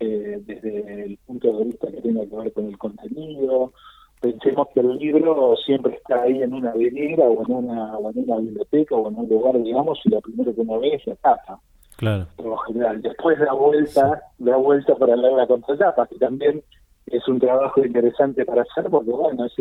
[0.00, 3.72] eh, desde el punto de vista que tiene que ver con el contenido.
[4.20, 8.18] Pensemos que el libro siempre está ahí en una vidriera o en una, o en
[8.24, 11.14] una biblioteca o en un lugar, digamos, y lo primero que uno ve es la
[11.16, 11.60] tapa.
[11.96, 12.26] Claro.
[12.36, 13.02] Por lo general.
[13.02, 16.62] Después da vuelta, da vuelta para leer la contratapa, que también
[17.10, 19.52] es un trabajo interesante para hacer porque, bueno, es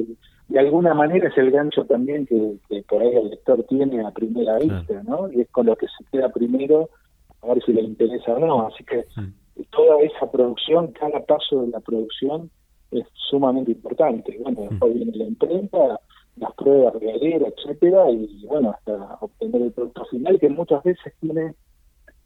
[0.48, 2.58] de alguna manera es el gancho también que,
[2.88, 5.32] por ahí el lector tiene a primera vista, ¿no?
[5.32, 6.90] Y es con lo que se queda primero,
[7.42, 8.68] a ver si le interesa o no.
[8.68, 9.06] Así que
[9.72, 12.50] toda esa producción, cada paso de la producción
[12.92, 14.38] es sumamente importante.
[14.42, 16.00] Bueno, después viene la imprenta,
[16.38, 21.56] las pruebas regaleras, etcétera, y bueno, hasta obtener el producto final que muchas veces tiene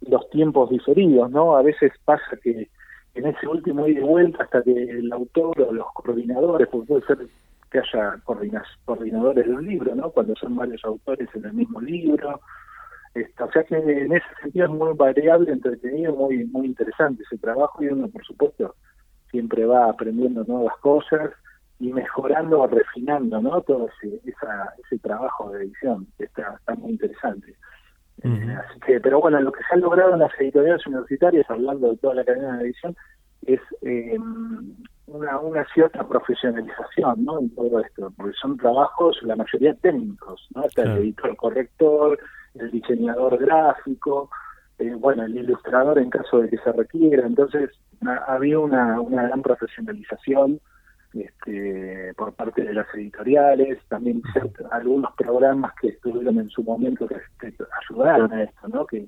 [0.02, 1.56] los tiempos diferidos, ¿no?
[1.56, 2.70] A veces pasa que
[3.14, 7.06] en ese último ida y vuelta hasta que el autor o los coordinadores, porque puede
[7.06, 7.18] ser
[7.70, 10.12] que haya coordinadores de un libro, ¿no?
[10.12, 12.42] Cuando son varios autores en el mismo libro.
[13.40, 17.84] O sea que en ese sentido es muy variable, entretenido, muy muy interesante ese trabajo
[17.84, 18.76] y uno, por supuesto,
[19.30, 21.32] siempre va aprendiendo nuevas cosas
[21.80, 23.62] y mejorando o refinando, ¿no?
[23.62, 27.56] Todo ese, esa, ese trabajo de edición, está, está muy interesante.
[28.20, 31.98] Así que, pero bueno, lo que se ha logrado en las editoriales universitarias, hablando de
[31.98, 32.96] toda la cadena de edición,
[33.46, 34.18] es eh,
[35.08, 37.40] una, una cierta profesionalización ¿no?
[37.40, 40.64] en todo esto, porque son trabajos, la mayoría técnicos, ¿no?
[40.66, 42.20] Está el editor corrector,
[42.56, 44.30] el diseñador gráfico,
[44.80, 47.26] eh, bueno, el ilustrador en caso de que se requiera.
[47.26, 47.70] Entonces,
[48.28, 50.60] había una, una gran profesionalización
[51.14, 54.22] este, por parte de las editoriales, también
[54.72, 57.18] algunos programas que estuvieron en su momento que,
[57.82, 58.86] ayudaron a esto, ¿no?
[58.86, 59.08] que,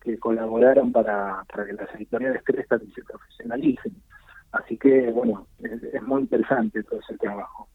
[0.00, 3.94] que colaboraron para, para que las editoriales crezcan y se profesionalicen.
[4.52, 7.68] Así que, bueno, es, muy interesante todo ese trabajo.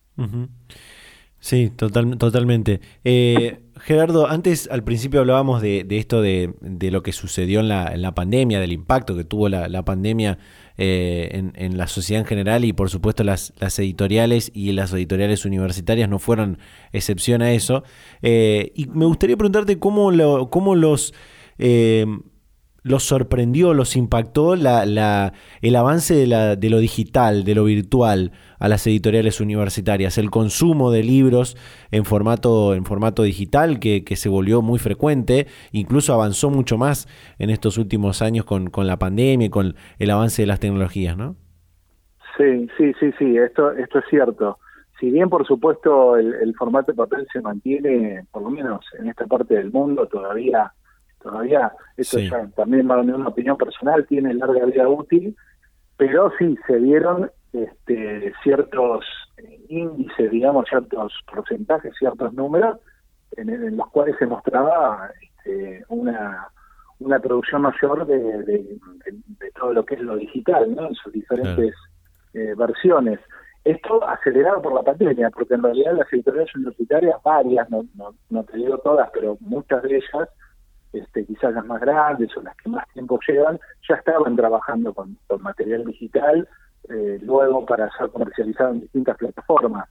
[1.39, 2.81] Sí, total, totalmente.
[3.03, 8.01] Eh, Gerardo, antes al principio hablábamos de, esto de, lo que sucedió en la, en
[8.01, 10.39] la, pandemia, del impacto que tuvo la, pandemia
[10.77, 15.45] eh, en, la sociedad en general y por supuesto las, las, editoriales y las editoriales
[15.45, 16.59] universitarias no fueron
[16.91, 17.83] excepción a eso.
[18.21, 21.13] Eh, y me gustaría preguntarte cómo, lo, cómo los
[22.83, 27.65] los sorprendió, los impactó la, la, el avance de, la, de, lo digital, de lo
[27.65, 31.57] virtual a las editoriales universitarias, el consumo de libros
[31.91, 37.07] en formato, en formato digital que, se volvió muy frecuente, incluso avanzó mucho más
[37.39, 41.17] en estos últimos años con, con la pandemia y con el avance de las tecnologías,
[41.17, 41.35] ¿no?
[42.37, 44.59] Sí, sí, sí, sí, esto, esto es cierto.
[44.99, 49.07] Si bien, por supuesto, el, el formato de papel se mantiene, por lo menos en
[49.07, 50.71] esta parte del mundo, todavía
[51.21, 55.35] todavía, eso ya también va a una opinión personal, tiene larga vida útil,
[55.97, 59.05] pero sí se dieron este, ciertos
[59.69, 62.77] índices, digamos, ciertos porcentajes, ciertos números,
[63.35, 66.47] en, los cuales se mostraba este, una,
[66.99, 68.79] una producción mayor de,
[69.55, 70.87] todo lo que es lo digital, ¿no?
[70.87, 71.73] en sus diferentes
[72.33, 73.19] eh, versiones.
[73.63, 78.43] Esto acelerado por la pandemia, porque en realidad las editoriales universitarias, varias, no, no, no
[78.43, 80.29] te digo todas, pero muchas de ellas,
[80.93, 85.17] este, quizás las más grandes o las que más tiempo llevan, ya estaban trabajando con,
[85.39, 86.47] material digital,
[86.89, 89.89] eh, luego para ser comercializado en distintas plataformas.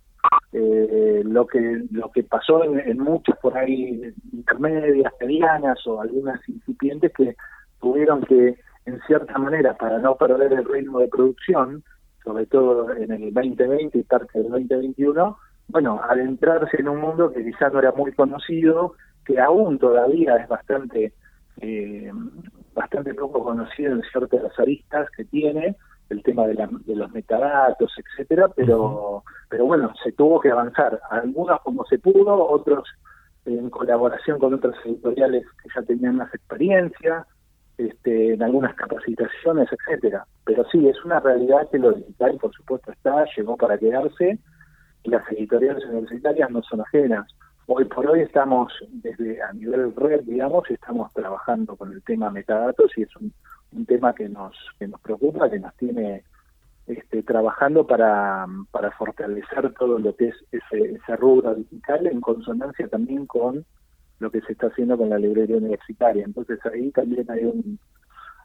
[0.52, 7.12] Eh, lo que lo que pasó en, muchas por ahí intermedias, medianas o algunas incipientes
[7.12, 7.36] que
[7.80, 11.84] tuvieron que, en cierta manera, para no perder el ritmo de producción,
[12.24, 15.36] sobre todo en el 2020 y parte del 2021,
[15.68, 18.94] bueno, adentrarse en un mundo que quizás no era muy conocido,
[19.26, 21.12] que aún todavía es bastante
[21.60, 22.10] eh,
[22.74, 25.76] bastante poco conocido en ciertas aristas que tiene
[26.10, 26.54] el tema de,
[26.94, 32.88] los metadatos, etcétera, pero pero bueno, se tuvo que avanzar, algunos como se pudo, otros
[33.44, 37.26] en colaboración con otras editoriales que ya tenían más experiencia,
[37.78, 40.26] este, en algunas capacitaciones, etcétera.
[40.44, 44.38] Pero sí, es una realidad que lo digital, por supuesto, está, llegó para quedarse,
[45.04, 47.26] y las editoriales universitarias no son ajenas.
[47.68, 52.92] Hoy por hoy estamos, desde a nivel red, digamos, estamos trabajando con el tema metadatos
[52.96, 53.32] y es un,
[53.86, 56.22] tema que nos, que nos preocupa, que nos tiene
[56.86, 62.86] este, trabajando para, para fortalecer todo lo que es ese, ese rubro digital en consonancia
[62.88, 63.64] también con
[64.20, 66.24] lo que se está haciendo con la librería universitaria.
[66.24, 67.78] Entonces ahí también hay un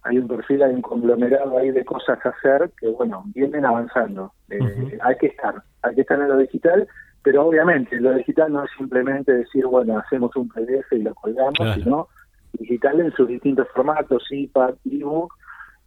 [0.04, 4.34] hay un perfil, hay un conglomerado ahí de cosas a hacer que, bueno, vienen avanzando.
[4.50, 6.88] Eh, hay que estar, hay que estar en lo digital
[7.24, 11.76] pero obviamente lo digital no es simplemente decir, bueno, hacemos un PDF y lo colgamos,
[11.76, 12.08] sino
[12.54, 15.34] digital en sus distintos formatos, iPad, ebook,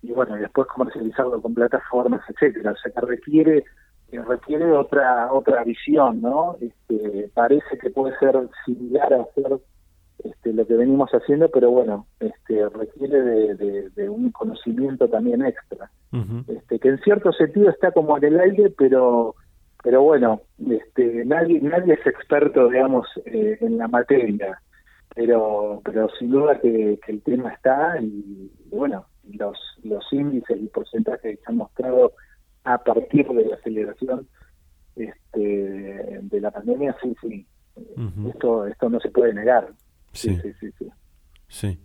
[0.03, 2.73] y bueno, y después comercializarlo con plataformas, etcétera.
[2.73, 3.64] O sea que requiere
[4.12, 6.57] requiere otra otra visión, ¿no?
[6.61, 9.59] Este, parece que puede ser similar a hacer
[10.23, 15.90] este, lo que venimos haciendo, pero bueno, este, requiere de, un conocimiento también extra,
[16.47, 19.35] este, que en cierto sentido está como en el aire, pero
[19.85, 24.59] pero bueno, este, nadie nadie es experto, digamos, eh, en la materia,
[25.14, 31.38] pero pero sin duda que, el tema está y, bueno, los los índices y porcentajes
[31.38, 32.14] que han mostrado
[32.64, 34.27] a partir de la aceleración
[34.97, 37.47] este, de la pandemia, sí, sí,
[38.27, 39.68] esto esto no se puede negar.
[40.12, 40.70] sí, sí, sí.
[40.79, 40.88] sí.
[41.49, 41.81] sí.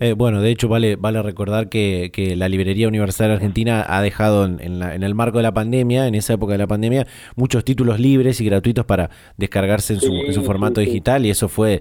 [0.00, 4.60] Eh, bueno, de hecho vale, vale recordar que, la Librería Universitaria Argentina ha dejado en,
[4.60, 7.06] en, el marco de la pandemia, en esa época de la pandemia,
[7.36, 11.48] muchos títulos libres y gratuitos para descargarse en su, en su formato digital y eso
[11.48, 11.80] fue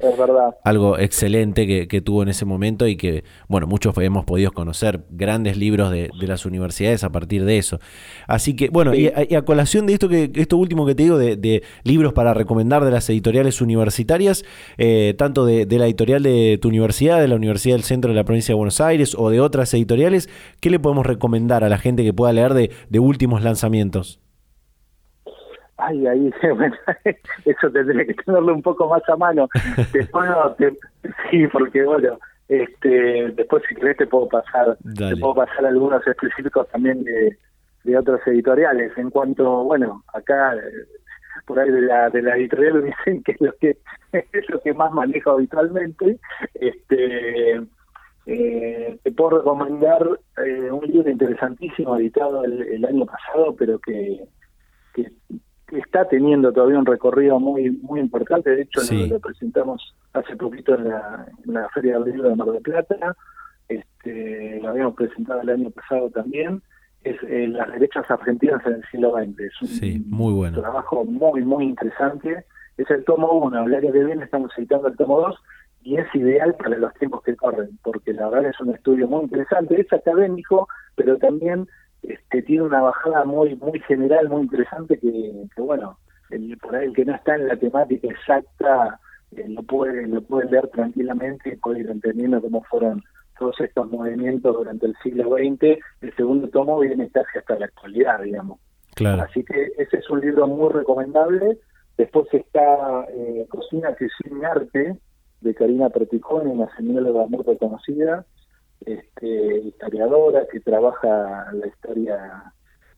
[0.63, 5.57] algo excelente que, tuvo en ese momento y que, bueno, muchos hemos podido conocer grandes
[5.57, 7.79] libros de, las universidades a partir de eso.
[8.27, 11.63] Así que, bueno, y, a, colación de esto, que esto último que te digo, de,
[11.83, 14.43] libros para recomendar de las editoriales universitarias,
[14.77, 18.15] eh, tanto de, de la editorial de tu universidad, de la Universidad del centro de
[18.15, 20.29] la provincia de Buenos Aires o de otras editoriales,
[20.61, 24.19] ¿qué le podemos recomendar a la gente que pueda leer de, de últimos lanzamientos?
[25.77, 26.75] Ay, ahí, bueno,
[27.45, 29.47] eso tendría que tenerlo un poco más a mano.
[31.29, 32.17] sí, porque bueno,
[32.47, 37.37] Este, después si querés te puedo pasar, te puedo pasar algunos específicos también de,
[37.83, 38.91] de otros editoriales.
[38.97, 40.55] En cuanto, bueno, acá
[41.45, 43.77] por ahí de la, de la editorial dicen que es lo que
[44.11, 46.19] es lo que más manejo habitualmente.
[46.53, 47.61] Este
[48.25, 54.25] eh, te puedo recomendar eh, un libro interesantísimo editado el, año pasado, pero que,
[54.93, 55.11] que,
[55.71, 58.55] está teniendo todavía un recorrido muy muy importante.
[58.55, 62.51] De hecho, lo, presentamos hace poquito en la, en la Feria del Libro de Mar
[62.51, 63.15] del Plata.
[63.67, 66.61] Este, lo habíamos presentado el año pasado también
[67.03, 69.39] es eh, las derechas argentinas en el siglo XX.
[69.39, 70.61] Es un sí, muy bueno.
[70.61, 72.45] trabajo muy, muy interesante.
[72.77, 75.35] Es el tomo 1, el área que viene estamos editando el tomo 2
[75.83, 79.23] y es ideal para los tiempos que corren, porque la verdad es un estudio muy
[79.23, 81.67] interesante, es académico, pero también
[82.01, 85.97] este, tiene una bajada muy muy general, muy interesante, que, bueno,
[86.29, 88.99] el, por ahí el que no está en la temática exacta
[89.31, 93.03] eh, lo puede lo puede leer tranquilamente y puede ir entendiendo cómo fueron
[93.37, 98.21] todos estos movimientos durante el siglo XX, el segundo tomo viene casi hasta la actualidad,
[98.21, 98.59] digamos.
[98.95, 99.23] Claro.
[99.23, 101.57] Así que ese es un libro muy recomendable.
[101.97, 104.97] Después está eh, Cocina que sin arte,
[105.41, 108.25] de Karina Perticone, una semióloga muy reconocida,
[108.85, 112.53] este, historiadora que trabaja la historia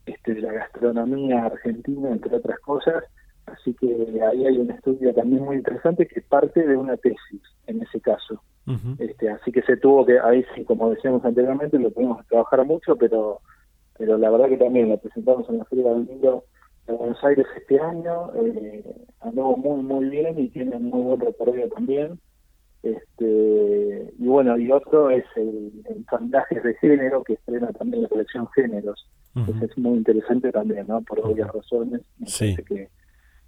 [0.06, 3.04] este, de la gastronomía argentina, entre otras cosas.
[3.48, 3.88] Así que
[4.22, 8.42] ahí hay un estudio también muy interesante que parte de una tesis, en ese caso
[8.98, 12.96] este, así que se tuvo que, ahí sí, como decíamos anteriormente, lo tuvimos trabajar mucho,
[12.96, 13.42] pero
[13.98, 16.44] pero la verdad que también lo presentamos en la Feria del Libro
[16.86, 18.84] de Buenos Aires este año, eh,
[19.22, 22.20] andó muy muy bien y tiene muy buen recorrido también.
[22.84, 26.32] Este, y bueno, y otro es el, el
[26.62, 29.08] de Género, que estrena también la colección Géneros.
[29.36, 31.02] es muy interesante también, ¿no?
[31.02, 32.02] Por obvias razones.
[32.26, 32.56] Sí.
[32.68, 32.90] Que,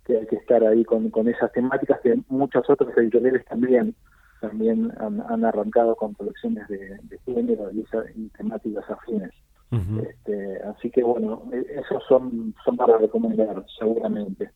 [0.08, 3.94] que hay que estar ahí con, con esas temáticas que muchos otros editoriales también
[4.40, 9.32] también han, arrancado con colecciones de, género y, temáticas afines.
[9.72, 14.52] este, así que bueno, e, esos son, son para recomendar seguramente.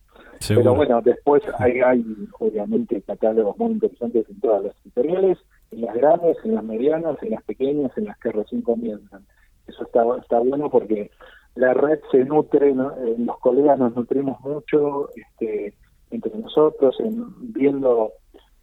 [0.48, 2.04] Pero bueno, después hay, hay
[2.38, 5.38] obviamente catálogos muy interesantes en todas las editoriales,
[5.72, 9.26] en las grandes, en las medianas, en las pequeñas, en las que recién comienzan.
[9.66, 11.10] Eso está, está bueno porque
[11.54, 12.74] la red se nutre, eh,
[13.18, 15.74] los colegas nos nutrimos mucho este,
[16.10, 18.12] entre nosotros, en, viendo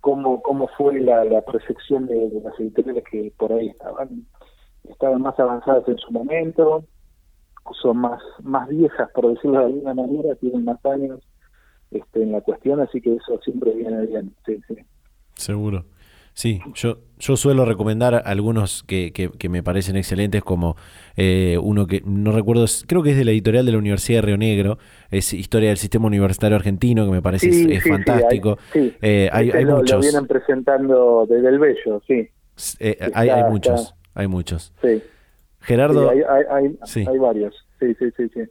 [0.02, 4.26] cómo, cómo fue la, la percepción de, las editoriales que por ahí estaban,
[4.90, 6.84] estaban más avanzadas en su momento,
[7.82, 11.20] son más, más viejas, por decirlo de alguna manera, tienen más años
[11.92, 14.34] este, en la cuestión, así que eso siempre viene bien.
[14.46, 14.76] Sí, sí.
[15.36, 15.86] Seguro.
[16.40, 20.78] Sí, yo, yo suelo recomendar algunos que, que, me parecen excelentes, como
[21.18, 24.28] eh, uno que no recuerdo, creo que es de la editorial de la Universidad de
[24.28, 24.78] Río Negro,
[25.12, 28.58] es Historia del Sistema Universitario Argentino, que me parece es, fantástico.
[28.74, 29.92] Eh, hay, hay, muchos.
[29.92, 32.30] Lo vienen presentando desde el Bello, sí.
[32.80, 34.72] Eh, hay, hay, muchos, hay muchos.
[34.82, 35.04] Sí.
[35.60, 36.10] Gerardo.
[36.10, 38.30] hay, hay, varios, sí, sí, sí.
[38.34, 38.42] sí.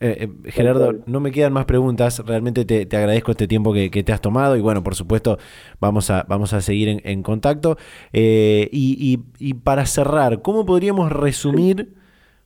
[0.00, 2.22] Eh, eh, Gerardo, no me quedan más preguntas.
[2.24, 5.38] Realmente te, agradezco este tiempo que, te has tomado y bueno, por supuesto,
[5.80, 7.76] vamos a, vamos a seguir en, contacto.
[8.12, 9.18] Eh, y,
[9.64, 11.94] para cerrar, ¿cómo podríamos resumir,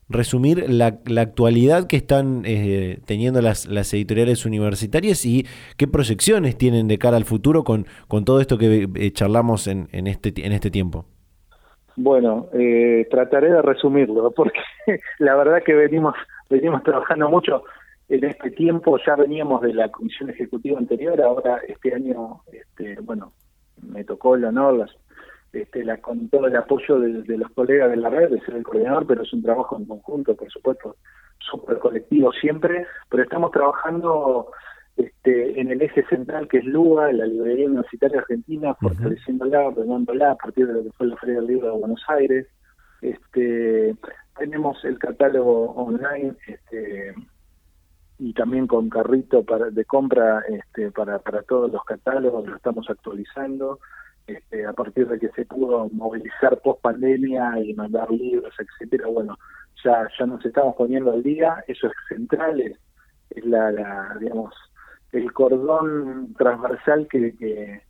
[0.09, 2.43] resumir la, actualidad que están
[3.05, 5.47] teniendo las, las, editoriales universitarias y
[5.77, 10.07] qué proyecciones tienen de cara al futuro con, con todo esto que charlamos en, en,
[10.07, 11.05] este, en este tiempo?
[11.97, 12.49] Bueno,
[13.11, 14.61] trataré de resumirlo porque
[15.19, 16.15] la verdad que venimos
[16.53, 17.65] venimos trabajando mucho
[18.09, 23.33] en este tiempo, ya veníamos de la comisión ejecutiva anterior, ahora este año, este, bueno,
[23.81, 24.89] me tocó el honor,
[25.53, 28.65] este, la, con todo el apoyo de, los colegas de la red, de ser el
[28.65, 30.97] coordinador, pero es un trabajo en conjunto, por supuesto,
[31.39, 34.51] súper colectivo siempre, pero estamos trabajando
[34.97, 40.37] este, en el eje central que es LUA, la Librería Universitaria Argentina, fortaleciéndola, ordenándola a
[40.37, 42.47] partir de lo que fue la Feria del Libro de Buenos Aires.
[43.01, 43.97] Este,
[44.39, 47.15] tenemos el catálogo online este,
[48.19, 52.89] y también con carrito para, de compra este, para, para todos los catálogos, lo estamos
[52.89, 53.79] actualizando.
[54.27, 59.37] Este, a partir de que se pudo movilizar post pandemia y mandar libros, etcétera, bueno,
[59.83, 64.55] ya, ya nos estamos poniendo al día, eso es central, es, la, la, digamos,
[65.11, 67.83] el cordón transversal que, que,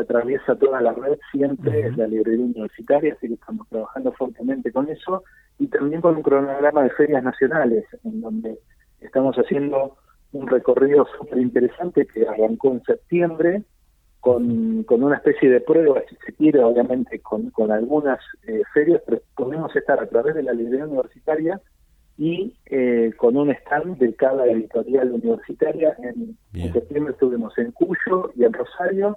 [0.00, 4.88] atraviesa toda la red siempre es la librería universitaria, así que estamos trabajando fuertemente con
[4.88, 5.24] eso.
[5.58, 8.58] Y también con un cronograma de ferias nacionales, en donde
[9.00, 9.96] estamos haciendo
[10.32, 13.62] un recorrido súper interesante que arrancó en septiembre,
[14.24, 19.02] con, con una especie de prueba, si se quiere, obviamente con, con algunas eh, ferias,
[19.04, 21.60] pero podemos estar a través de la librería universitaria
[22.16, 25.94] y eh, con un stand de cada editorial universitaria.
[25.98, 29.16] En, en septiembre estuvimos en Cuyo y en Rosario,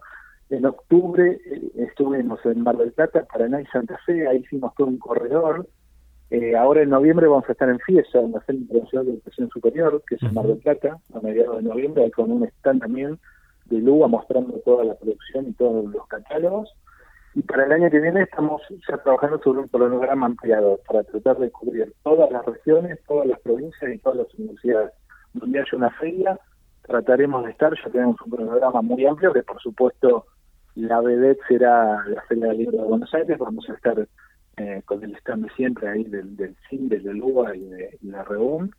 [0.49, 4.87] En octubre eh, estuvimos en Mar del Plata, Paraná y Santa Fe, ahí hicimos todo
[4.87, 5.67] un corredor.
[6.29, 9.49] Eh, ahora en noviembre vamos a estar en FIESA, en la Feria Internacional de Educación
[9.49, 13.19] Superior, que es en Mar del Plata, a mediados de noviembre, con un stand también
[13.65, 16.73] de Luga mostrando toda la producción y todos los catálogos.
[17.35, 21.37] Y para el año que viene estamos ya trabajando sobre un cronograma ampliado para tratar
[21.39, 24.91] de cubrir todas las regiones, todas las provincias y todas las universidades.
[25.33, 26.39] Donde haya una feria,
[26.83, 30.25] trataremos de estar, ya tenemos un cronograma muy amplio que por supuesto
[30.77, 34.07] la vedette será la Feria del Libro de Buenos Aires, vamos a estar
[34.57, 38.23] eh, con el stand de siempre ahí del, del CIN, del LUA y de, la
[38.23, 38.69] REUM.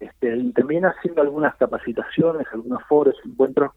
[0.00, 3.72] Este, y también haciendo algunas capacitaciones, algunos foros, encuentros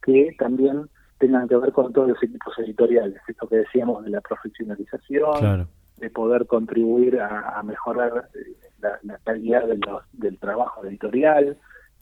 [0.00, 0.88] que también
[1.18, 6.10] tengan que ver con todos los equipos editoriales, esto que decíamos de la profesionalización, de
[6.10, 9.64] poder contribuir a, mejorar eh, la, calidad
[10.12, 11.58] del trabajo editorial.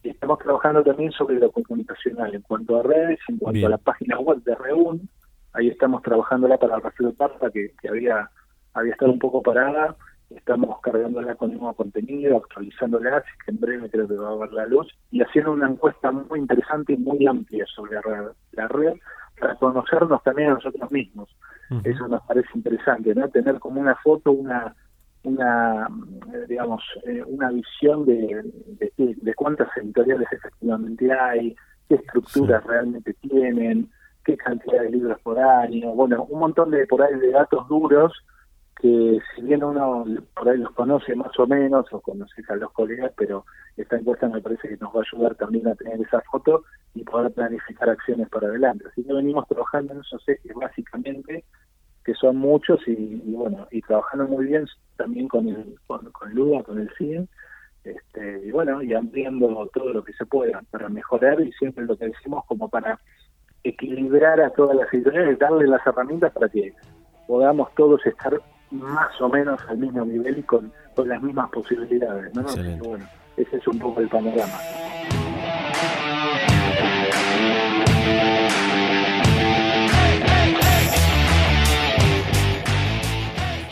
[0.06, 3.78] Y estamos trabajando también sobre lo comunicacional en cuanto a redes, en cuanto a la
[3.78, 5.08] página web de Reun.
[5.52, 8.30] Ahí estamos trabajándola para Rafael Parta, que, que había,
[8.74, 9.96] había estado un poco parada
[10.30, 14.52] estamos cargándola con nuevo contenido, actualizándola, así que en breve creo que va a ver
[14.52, 18.00] la luz, y haciendo una encuesta muy interesante y muy amplia sobre
[18.52, 18.94] la red,
[19.38, 21.28] para conocernos también a nosotros mismos.
[21.84, 23.28] Eso nos parece interesante, ¿no?
[23.28, 24.74] Tener como una foto, una
[25.26, 25.88] una
[26.48, 28.42] digamos eh, una visión de,
[28.96, 31.56] de, cuántas editoriales efectivamente hay,
[31.88, 33.90] qué estructuras realmente tienen,
[34.24, 38.12] qué cantidad de libros por año, bueno, un montón de por ahí de datos duros
[38.80, 40.04] que si bien uno
[40.34, 43.46] por ahí los conoce más o menos o conoce a los colegas, pero
[43.76, 46.64] esta encuesta me parece que nos va a ayudar también a tener esa foto
[46.94, 48.84] y poder planificar acciones para adelante.
[48.90, 51.44] Así que venimos trabajando en esos ejes básicamente,
[52.06, 54.64] que son muchos y, bueno, y trabajando muy bien
[54.96, 57.28] también con el con, con Luda, con el CIN,
[57.82, 61.96] este, y bueno, y ampliando todo lo que se pueda para mejorar y siempre lo
[61.98, 63.00] que decimos como para
[63.64, 66.72] equilibrar a todas las editoriales, darle las herramientas para que
[67.26, 68.40] podamos todos estar
[68.70, 72.32] más o menos al mismo nivel y con, con las mismas posibilidades.
[72.36, 72.44] ¿no?
[72.88, 73.04] bueno,
[73.36, 74.58] ese es un poco el panorama.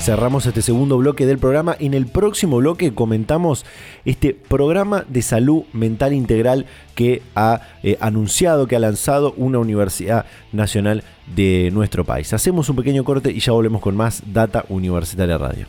[0.05, 1.77] Cerramos este segundo bloque del programa.
[1.81, 3.65] En el próximo bloque comentamos
[4.05, 10.27] este programa de salud mental integral que ha eh, anunciado, que ha lanzado una universidad
[10.53, 12.35] nacional de nuestro país.
[12.35, 15.67] Hacemos un pequeño corte y ya volvemos con más Data Universitaria Radio.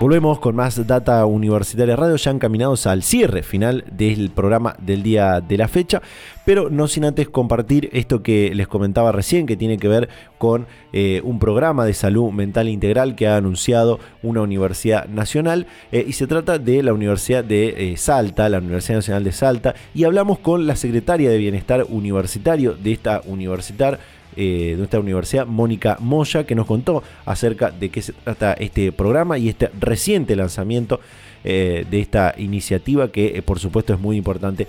[0.00, 5.40] Volvemos con más Data Universitaria Radio, ya encaminados al cierre final del programa del día
[5.40, 6.00] de la fecha,
[6.44, 10.68] pero no sin antes compartir esto que les comentaba recién, que tiene que ver con
[10.92, 16.12] eh, un programa de salud mental integral que ha anunciado una universidad nacional, eh, y
[16.12, 20.38] se trata de la Universidad de eh, Salta, la Universidad Nacional de Salta, y hablamos
[20.38, 23.98] con la secretaria de Bienestar Universitario de esta universidad
[24.40, 28.92] eh, de nuestra universidad, Mónica Moya, que nos contó acerca de qué se trata este
[28.92, 31.00] programa y este reciente lanzamiento
[31.42, 34.68] eh, de esta iniciativa que eh, por supuesto es muy importante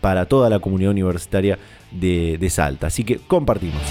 [0.00, 1.58] para toda la comunidad universitaria
[1.90, 2.86] de, de Salta.
[2.86, 3.82] Así que compartimos.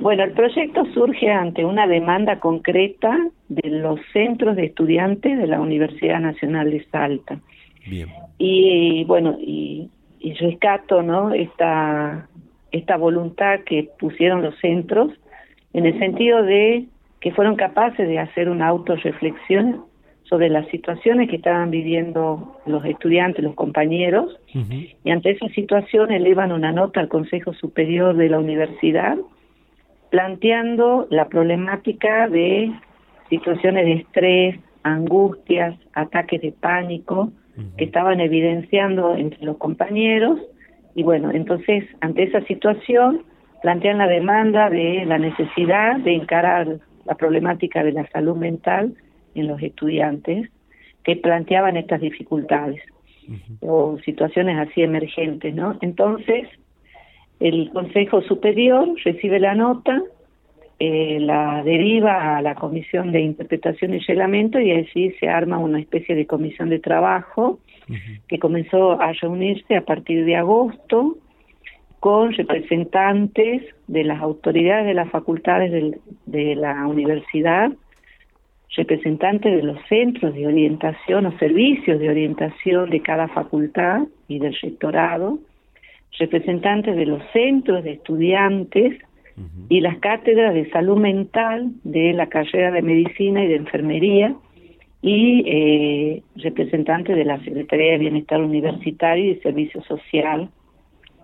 [0.00, 3.14] Bueno, el proyecto surge ante una demanda concreta
[3.50, 7.38] de los centros de estudiantes de la Universidad Nacional de Salta.
[7.86, 8.08] Bien.
[8.38, 11.34] Y bueno, y, y rescato, ¿no?
[11.34, 12.26] Esta
[12.74, 15.12] esta voluntad que pusieron los centros
[15.72, 16.86] en el sentido de
[17.20, 19.84] que fueron capaces de hacer una autorreflexión
[20.24, 26.50] sobre las situaciones que estaban viviendo los estudiantes, los compañeros, y ante esa situación elevan
[26.50, 29.16] una nota al Consejo Superior de la Universidad
[30.10, 32.72] planteando la problemática de
[33.28, 37.32] situaciones de estrés, angustias, ataques de pánico
[37.76, 40.40] que estaban evidenciando entre los compañeros
[40.94, 43.22] y bueno, entonces, ante esa situación,
[43.62, 48.94] plantean la demanda de la necesidad de encarar la problemática de la salud mental
[49.34, 50.50] en los estudiantes
[51.02, 52.80] que planteaban estas dificultades
[53.60, 55.76] o situaciones así emergentes, ¿no?
[55.80, 56.48] Entonces,
[57.40, 60.02] el Consejo Superior recibe la nota,
[60.78, 65.80] eh, la deriva a la Comisión de Interpretación y Reglamento y así se arma una
[65.80, 67.58] especie de comisión de trabajo
[68.28, 71.16] que comenzó a reunirse a partir de agosto
[72.00, 77.72] con representantes de las autoridades de las facultades de la universidad,
[78.76, 84.54] representantes de los centros de orientación o servicios de orientación de cada facultad y del
[84.60, 85.38] rectorado,
[86.18, 88.98] representantes de los centros de estudiantes
[89.68, 94.34] y las cátedras de salud mental de la carrera de medicina y de enfermería
[95.06, 100.48] y eh, representante de la Secretaría de Bienestar Universitario y Servicio Social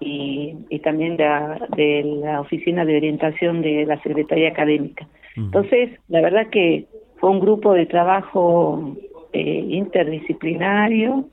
[0.01, 0.55] y,
[0.85, 5.09] también de, la Oficina de Orientación de la Secretaría Académica.
[5.35, 8.97] Entonces, la verdad que fue un grupo de trabajo
[9.33, 11.25] eh, interdisciplinario,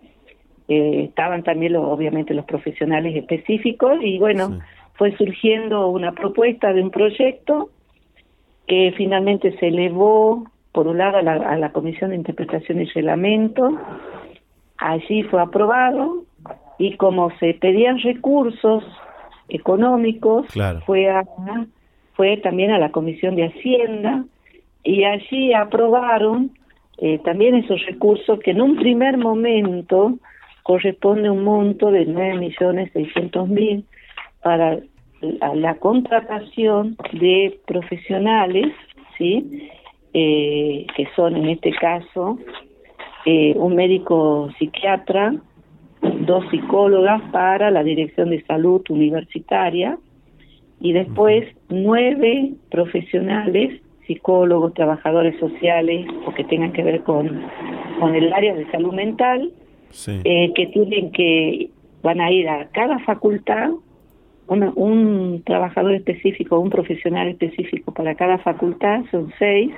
[0.70, 4.62] eh, estaban también obviamente los profesionales específicos y bueno,
[4.94, 7.72] fue surgiendo una propuesta de un proyecto
[8.68, 10.46] que finalmente se elevó
[10.78, 13.80] por un lado a la, Comisión de Interpretación y Reglamento,
[14.78, 16.24] allí fue aprobado
[16.78, 18.84] y como se pedían recursos
[19.50, 20.46] económicos,
[20.86, 21.24] fue, a,
[22.14, 24.24] fue también a la Comisión de Hacienda
[24.84, 26.52] y allí aprobaron
[27.00, 30.20] eh, también esos recursos que en un primer momento
[30.62, 33.84] corresponde un monto de 9.600.000
[34.44, 34.78] para
[35.56, 38.68] la, contratación de profesionales,
[39.18, 39.72] ¿sí?
[40.14, 42.40] Eh, que son en este caso
[43.26, 45.36] eh, un médico psiquiatra,
[46.02, 49.98] dos psicólogas para la Dirección de Salud Universitaria
[50.80, 57.44] y después nueve profesionales, psicólogos, trabajadores sociales o que tengan que ver con,
[58.00, 59.52] con el área de salud mental,
[60.08, 61.70] eh, que tienen que,
[62.02, 63.72] van a ir a cada facultad,
[64.48, 69.74] un trabajador específico, un profesional específico para cada facultad, son seis,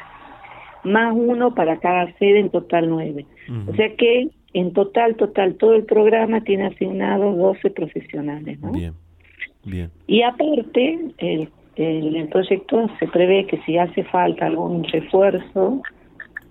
[0.83, 3.25] más uno para cada sede, en total nueve.
[3.67, 8.59] O sea que en total, total, todo el programa tiene asignado 12 profesionales.
[8.59, 8.71] ¿no?
[8.71, 8.93] Bien,
[9.63, 9.91] bien.
[10.07, 15.81] Y aparte, el, el, proyecto se prevé que si hace falta algún refuerzo,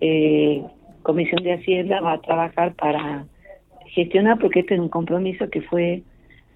[0.01, 0.63] eh,
[1.03, 3.27] Comisión de Hacienda va a trabajar para
[3.87, 6.03] gestionar, porque este es un compromiso que fue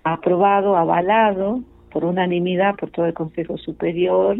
[0.04, 1.60] aprobado, avalado
[1.90, 4.36] por unanimidad por todo el Consejo Superior,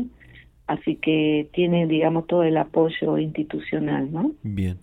[0.72, 4.32] así que tiene, digamos, todo el apoyo institucional, ¿no?
[4.42, 4.78] Bien.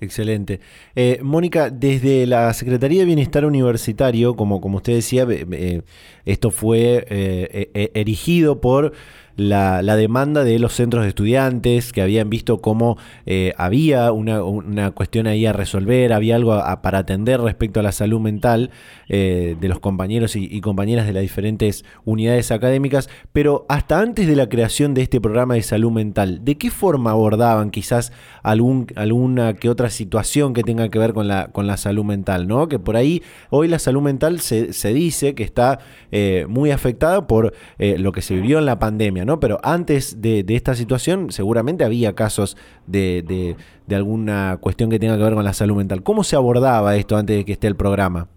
[0.00, 0.60] Excelente.
[0.94, 5.80] Eh, Mónica, desde la Secretaría de Bienestar Universitario, como, como usted decía, eh,
[6.26, 8.92] esto fue eh, erigido por
[9.36, 15.26] la, demanda de los centros de estudiantes que habían visto cómo eh, había una, cuestión
[15.26, 18.70] ahí a resolver, había algo para atender respecto a la salud mental
[19.08, 24.36] eh, de los compañeros y, compañeras de las diferentes unidades académicas, pero hasta antes de
[24.36, 28.12] la creación de este programa de salud mental, ¿de qué forma abordaban quizás
[28.42, 32.48] algún, alguna que otra situación que tenga que ver con la, con la salud mental?
[32.48, 32.68] ¿no?
[32.68, 35.78] Que por ahí hoy la salud mental se, se dice que está
[36.10, 39.25] eh, muy afectada por lo que se vivió en la pandemia.
[39.26, 39.40] ¿No?
[39.40, 42.56] Pero antes de, esta situación seguramente había casos
[42.86, 43.56] de,
[43.90, 46.02] alguna cuestión que tenga que ver con la salud mental.
[46.02, 48.28] ¿Cómo se abordaba esto antes de que esté el programa?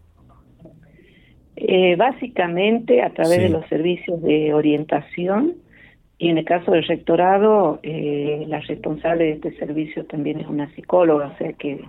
[1.56, 5.56] Eh, básicamente a través de los servicios de orientación
[6.18, 10.70] y en el caso del rectorado, eh, la responsable de este servicio también es una
[10.76, 11.82] psicóloga, o sea que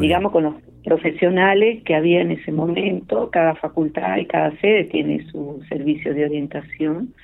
[0.00, 0.54] digamos con los
[0.84, 6.24] profesionales que había en ese momento, cada facultad y cada sede tiene su servicio de
[6.24, 7.14] orientación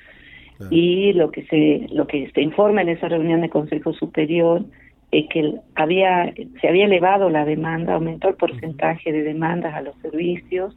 [0.69, 4.63] y lo que se lo que se informa en esa reunión de Consejo Superior
[5.11, 9.95] es que había se había elevado la demanda, aumentó el porcentaje de demandas a los
[9.97, 10.75] servicios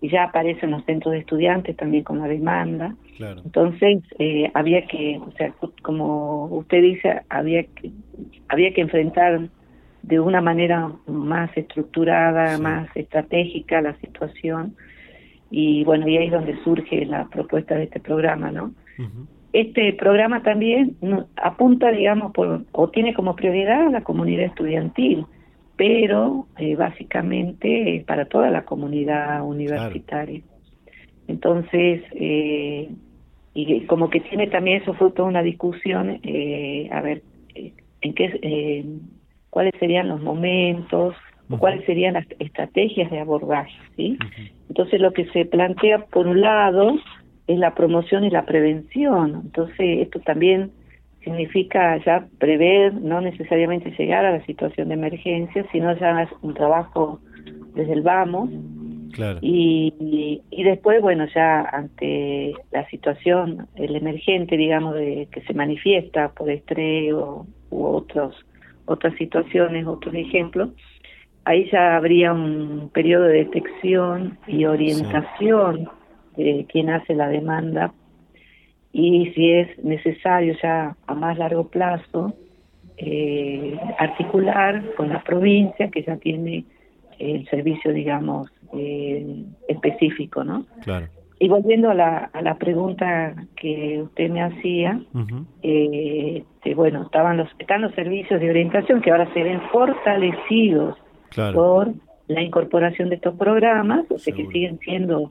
[0.00, 2.94] y ya aparecen los centros de estudiantes también con la demanda.
[3.18, 5.52] Entonces eh, había que, o sea,
[5.82, 7.90] como usted dice, había que
[8.48, 9.48] había que enfrentar
[10.02, 14.76] de una manera más estructurada, más estratégica la situación
[15.50, 18.72] y bueno, y ahí es donde surge la propuesta de este programa, ¿no?
[19.52, 20.96] Este programa también
[21.36, 25.24] apunta, digamos, por, o tiene como prioridad a la comunidad estudiantil,
[25.76, 30.42] pero eh, básicamente para toda la comunidad universitaria.
[31.28, 32.90] Entonces, eh,
[33.54, 37.22] y como que tiene también eso fruto de una discusión, eh, a ver,
[37.54, 38.84] en qué,
[39.50, 41.14] cuáles serían los momentos,
[41.58, 44.18] cuáles serían las estrategias de abordaje, ¿sí?
[44.68, 46.94] Entonces lo que se plantea por un lado
[47.48, 49.40] es la promoción y la prevención.
[49.46, 50.70] Entonces, esto también
[51.24, 57.20] significa ya prever, no necesariamente llegar a la situación de emergencia, sino ya un trabajo
[57.74, 58.50] desde el vamos.
[59.40, 66.28] Y, y, después, bueno, ya ante la situación, el emergente, digamos, de que se manifiesta
[66.28, 68.36] por estrés u otros,
[68.84, 70.70] otras situaciones, otros ejemplos,
[71.44, 75.88] ahí ya habría un periodo de detección y orientación
[76.38, 77.92] eh, quien hace la demanda.
[78.92, 82.34] Y si es necesario ya a más largo plazo
[82.96, 86.64] eh, articular con la provincia que ya tiene
[87.18, 91.06] el servicio digamos eh, específico no claro.
[91.40, 95.00] Y volviendo a la, a la pregunta que usted me hacía,
[95.62, 100.96] eh, este, bueno, estaban los, están los servicios de orientación que ahora se ven fortalecidos
[101.54, 101.92] por
[102.26, 105.30] la incorporación de estos programas, o sea que siguen siendo,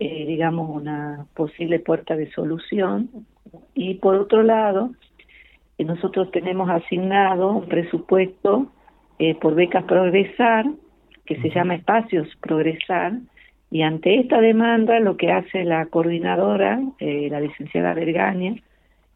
[0.00, 3.10] eh, digamos, una posible puerta de solución.
[3.74, 4.90] Y por otro lado,
[5.78, 8.72] eh, nosotros tenemos asignado un presupuesto
[9.40, 10.64] por becas Progresar,
[11.26, 13.20] que se llama Espacios Progresar,
[13.70, 18.56] y ante esta demanda, lo que hace la coordinadora, eh, la licenciada Vergaña,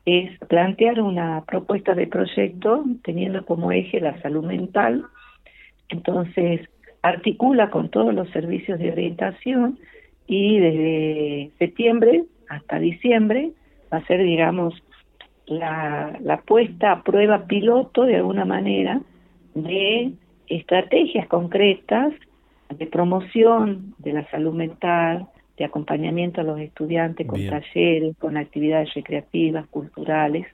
[0.07, 5.07] es plantear una propuesta de proyecto teniendo como eje la salud mental.
[5.89, 6.61] Entonces,
[7.03, 9.78] articula con todos los servicios de orientación
[10.27, 13.53] y desde septiembre hasta diciembre
[13.93, 14.75] va a ser, digamos,
[15.47, 19.01] la, la puesta a prueba piloto de alguna manera
[19.55, 20.12] de
[20.47, 22.12] estrategias concretas
[22.70, 28.93] de promoción de la salud mental, de acompañamiento a los estudiantes con talleres, con actividades
[28.95, 30.47] recreativas, culturales.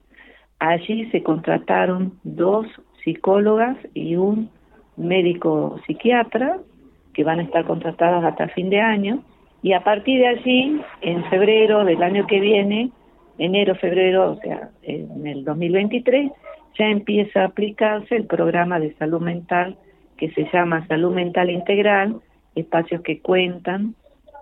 [0.59, 2.67] Allí se contrataron dos
[3.03, 4.49] psicólogas y un
[4.95, 6.59] médico psiquiatra
[7.13, 9.23] que van a estar contratadas hasta fin de año
[9.63, 12.91] y a partir de allí, en febrero del año que viene,
[13.37, 16.31] enero, febrero, o sea, en el 2023,
[16.77, 19.77] ya empieza a aplicarse el programa de salud mental
[20.17, 22.21] que se llama Salud Mental Integral,
[22.55, 23.95] espacios que cuentan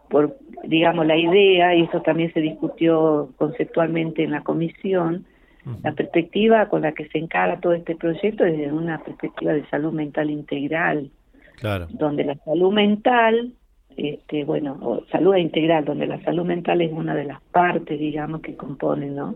[0.10, 5.26] por, digamos, la idea, y eso también se discutió conceptualmente en la comisión,
[5.84, 9.68] la perspectiva con la que se encara todo este proyecto es desde una perspectiva de
[9.68, 11.12] salud mental integral,
[11.58, 11.88] claro.
[11.92, 13.54] donde la salud mental,
[13.98, 18.56] este, bueno, salud integral, donde la salud mental es una de las partes, digamos, que
[18.56, 19.36] componen, ¿no?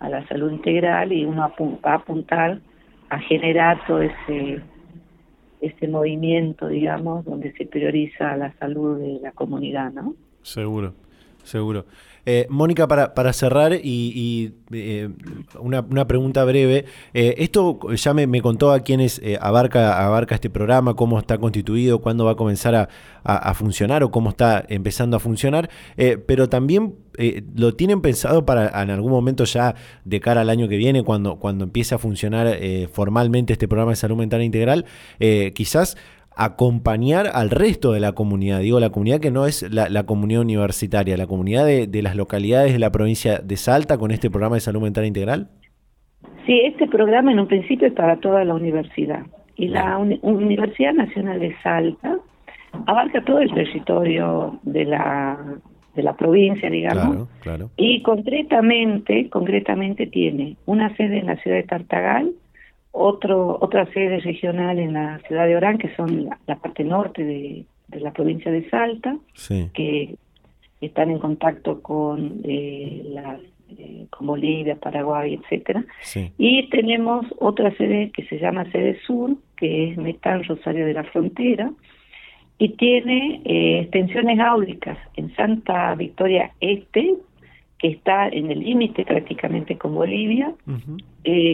[0.00, 1.52] A la salud integral y uno
[1.84, 2.60] va a apuntar
[3.08, 4.60] a generar todo ese
[5.60, 10.14] este movimiento, digamos, donde se prioriza la salud de la comunidad, ¿no?
[10.42, 10.92] Seguro,
[11.44, 11.86] seguro.
[12.26, 15.10] Eh, Mónica, para, para cerrar y, eh,
[15.58, 16.86] una, una, pregunta breve.
[17.12, 22.24] Eh, esto ya me, contó a quienes abarca, abarca este programa, cómo está constituido, cuándo
[22.24, 22.88] va a comenzar a,
[23.24, 25.68] a, funcionar o cómo está empezando a funcionar,
[26.26, 26.94] pero también
[27.54, 29.74] lo tienen pensado para en algún momento ya
[30.04, 32.58] de cara al año que viene, cuando, cuando empiece a funcionar
[32.92, 34.84] formalmente este programa de salud mental integral,
[35.54, 35.96] quizás
[36.36, 41.16] acompañar al resto de la comunidad, digo la comunidad que no es la, comunidad universitaria,
[41.16, 44.82] la comunidad de, las localidades de la provincia de Salta con este programa de salud
[44.82, 45.48] mental integral?
[46.46, 49.26] Sí, este programa en un principio es para toda la universidad.
[49.56, 52.18] Y la Universidad Nacional de Salta
[52.86, 55.38] abarca todo el territorio de la
[55.94, 57.28] de la provincia, digamos,
[57.76, 62.32] y concretamente, concretamente tiene una sede en la ciudad de Tartagal,
[62.96, 67.66] otro, otra sede regional en la ciudad de Orán, que son la, parte norte de,
[67.88, 69.16] la provincia de Salta,
[69.74, 70.14] que
[70.80, 73.02] están en contacto con eh,
[73.76, 75.84] eh, con Bolivia, Paraguay, etcétera.
[76.38, 81.04] Y tenemos otra sede que se llama Sede Sur, que es Metal Rosario de la
[81.04, 81.72] Frontera,
[82.58, 87.14] y tiene eh, extensiones áulicas en Santa Victoria Este,
[87.78, 90.54] que está en el límite prácticamente con Bolivia,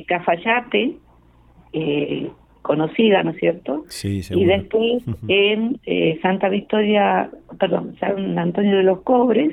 [0.06, 0.96] Cafayate,
[1.72, 2.30] eh,
[2.62, 3.84] conocida, ¿no es cierto?
[3.88, 9.52] Sí, Y después en eh, Santa Victoria, perdón, San Antonio de los Cobres,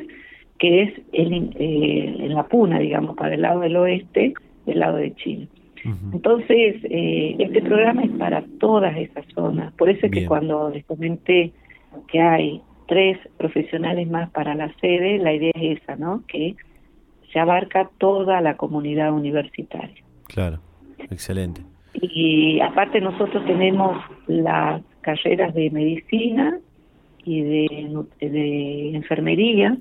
[0.60, 4.34] que es el, eh, en la Puna, digamos, para el lado del oeste,
[4.66, 5.48] del lado de Chile.
[6.12, 9.72] Entonces, eh, este programa es para todas esas zonas.
[9.74, 11.54] Por eso es que cuando les comenté
[12.12, 16.24] que hay tres profesionales más para la sede, la idea es esa, ¿no?
[16.28, 16.58] Que
[17.32, 20.04] se abarca toda la comunidad universitaria.
[20.28, 20.60] Claro,
[21.10, 21.62] excelente.
[22.02, 26.60] Y aparte nosotros tenemos las carreras de medicina
[27.24, 29.78] y de, de enfermería,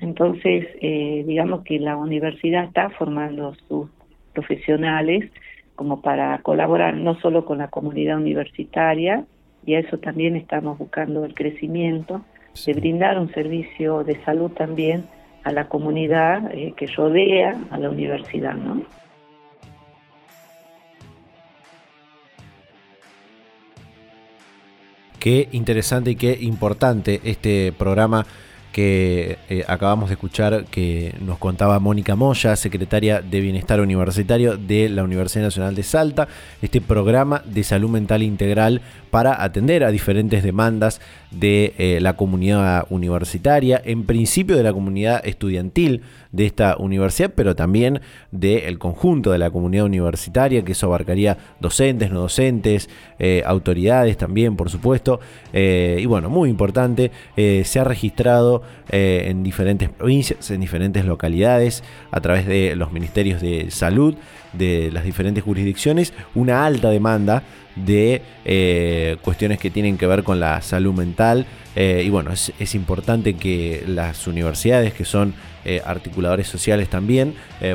[0.00, 3.88] entonces eh, digamos que la universidad está formando sus
[4.32, 5.30] profesionales
[5.74, 9.24] como para colaborar no solo con la comunidad universitaria,
[9.64, 12.22] y a eso también estamos buscando el crecimiento,
[12.66, 15.04] de brindar un servicio de salud también
[15.44, 18.82] a la comunidad eh, que rodea a la universidad, ¿no?
[25.18, 28.26] Qué interesante y qué importante este programa
[28.78, 34.88] que eh, acabamos de escuchar que nos contaba Mónica Moya, secretaria de Bienestar Universitario de
[34.88, 36.28] la Universidad Nacional de Salta,
[36.62, 41.00] este programa de salud mental integral para atender a diferentes demandas
[41.32, 47.56] de eh, la comunidad universitaria, en principio de la comunidad estudiantil de esta universidad, pero
[47.56, 48.00] también
[48.30, 54.54] del conjunto de la comunidad universitaria, que eso abarcaría docentes, no docentes, eh, autoridades también,
[54.54, 55.18] por supuesto.
[55.52, 62.46] y bueno, muy importante, se ha registrado en diferentes provincias, en diferentes localidades, a través
[62.46, 64.14] de los ministerios de salud
[64.52, 67.42] de las diferentes jurisdicciones, una alta demanda
[67.76, 68.22] de
[69.22, 71.46] cuestiones que tienen que ver con la salud mental.
[71.76, 75.34] y bueno, es, importante que las universidades, que son
[75.84, 77.34] articuladores sociales también,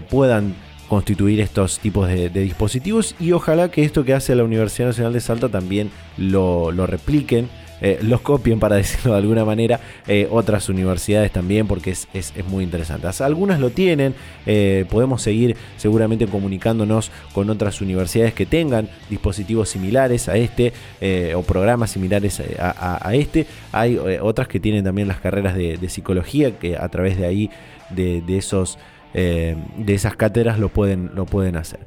[0.09, 0.55] puedan
[0.93, 5.21] constituir estos tipos de, dispositivos y ojalá que esto que hace la Universidad Nacional de
[5.21, 7.49] Salta también lo, repliquen.
[7.83, 12.07] Eh, los copien, para decirlo de alguna manera, eh, otras universidades también, porque es,
[12.49, 13.07] muy interesante.
[13.23, 14.15] Algunas lo tienen,
[14.45, 20.71] eh, podemos seguir seguramente comunicándonos con otras universidades que tengan dispositivos similares a este
[21.35, 23.45] o programas similares a, este.
[23.73, 27.49] Hay otras que tienen también las carreras de, psicología, que a través de ahí,
[27.89, 28.77] de esos
[29.13, 31.79] eh, de esas cátedras lo pueden, lo pueden hacer.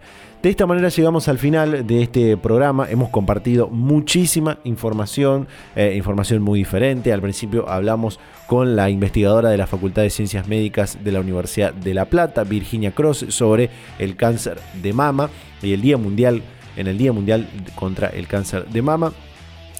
[0.42, 2.88] De esta manera llegamos al final de este programa.
[2.88, 7.12] Hemos compartido muchísima información, eh, información muy diferente.
[7.12, 11.74] Al principio hablamos con la investigadora de la Facultad de Ciencias Médicas de la Universidad
[11.74, 15.30] de La Plata, Virginia Cross, sobre el cáncer de mama
[15.62, 16.42] y el Día Mundial,
[16.76, 19.12] en el Día Mundial contra el Cáncer de Mama.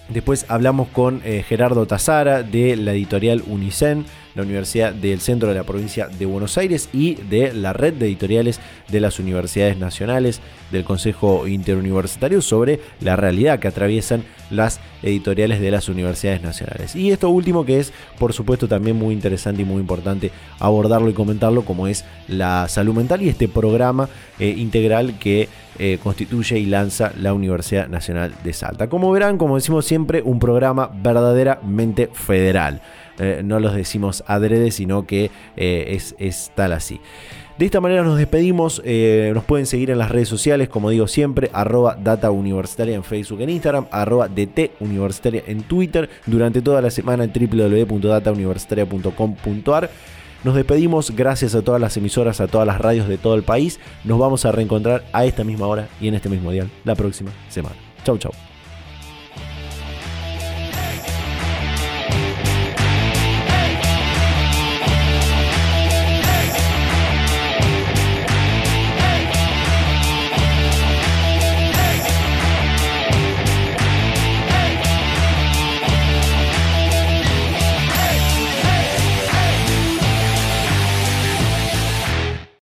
[0.08, 4.04] Después hablamos con eh, Gerardo Tazara de la editorial Unicen
[4.36, 8.06] la Universidad del Centro de la Provincia de Buenos Aires y de la red de
[8.06, 15.60] editoriales de las universidades nacionales del Consejo Interuniversitario sobre la realidad que atraviesan las editoriales
[15.60, 16.94] de las universidades nacionales.
[16.94, 21.14] Y esto último que es, por supuesto, también muy interesante y muy importante abordarlo y
[21.14, 24.08] comentarlo, como es la salud mental y este programa
[24.38, 28.88] eh, integral que eh, constituye y lanza la Universidad Nacional de Salta.
[28.88, 32.80] Como verán, como decimos siempre, un programa verdaderamente federal.
[33.18, 37.00] Eh, no los decimos adrede, sino que eh, es, tal así.
[37.58, 38.82] De esta manera nos despedimos.
[38.84, 43.04] Eh, nos pueden seguir en las redes sociales, como digo siempre, arroba data universitaria en
[43.04, 46.10] Facebook, en Instagram, arroba DT universitaria en Twitter.
[46.26, 49.90] Durante toda la semana en www.datauniversitaria.com.ar.
[50.44, 53.80] Nos despedimos, gracias a todas las emisoras, a todas las radios de todo el país.
[54.04, 57.32] Nos vamos a reencontrar a esta misma hora y en este mismo día la próxima
[57.48, 57.74] semana.
[58.04, 58.32] Chau, chau.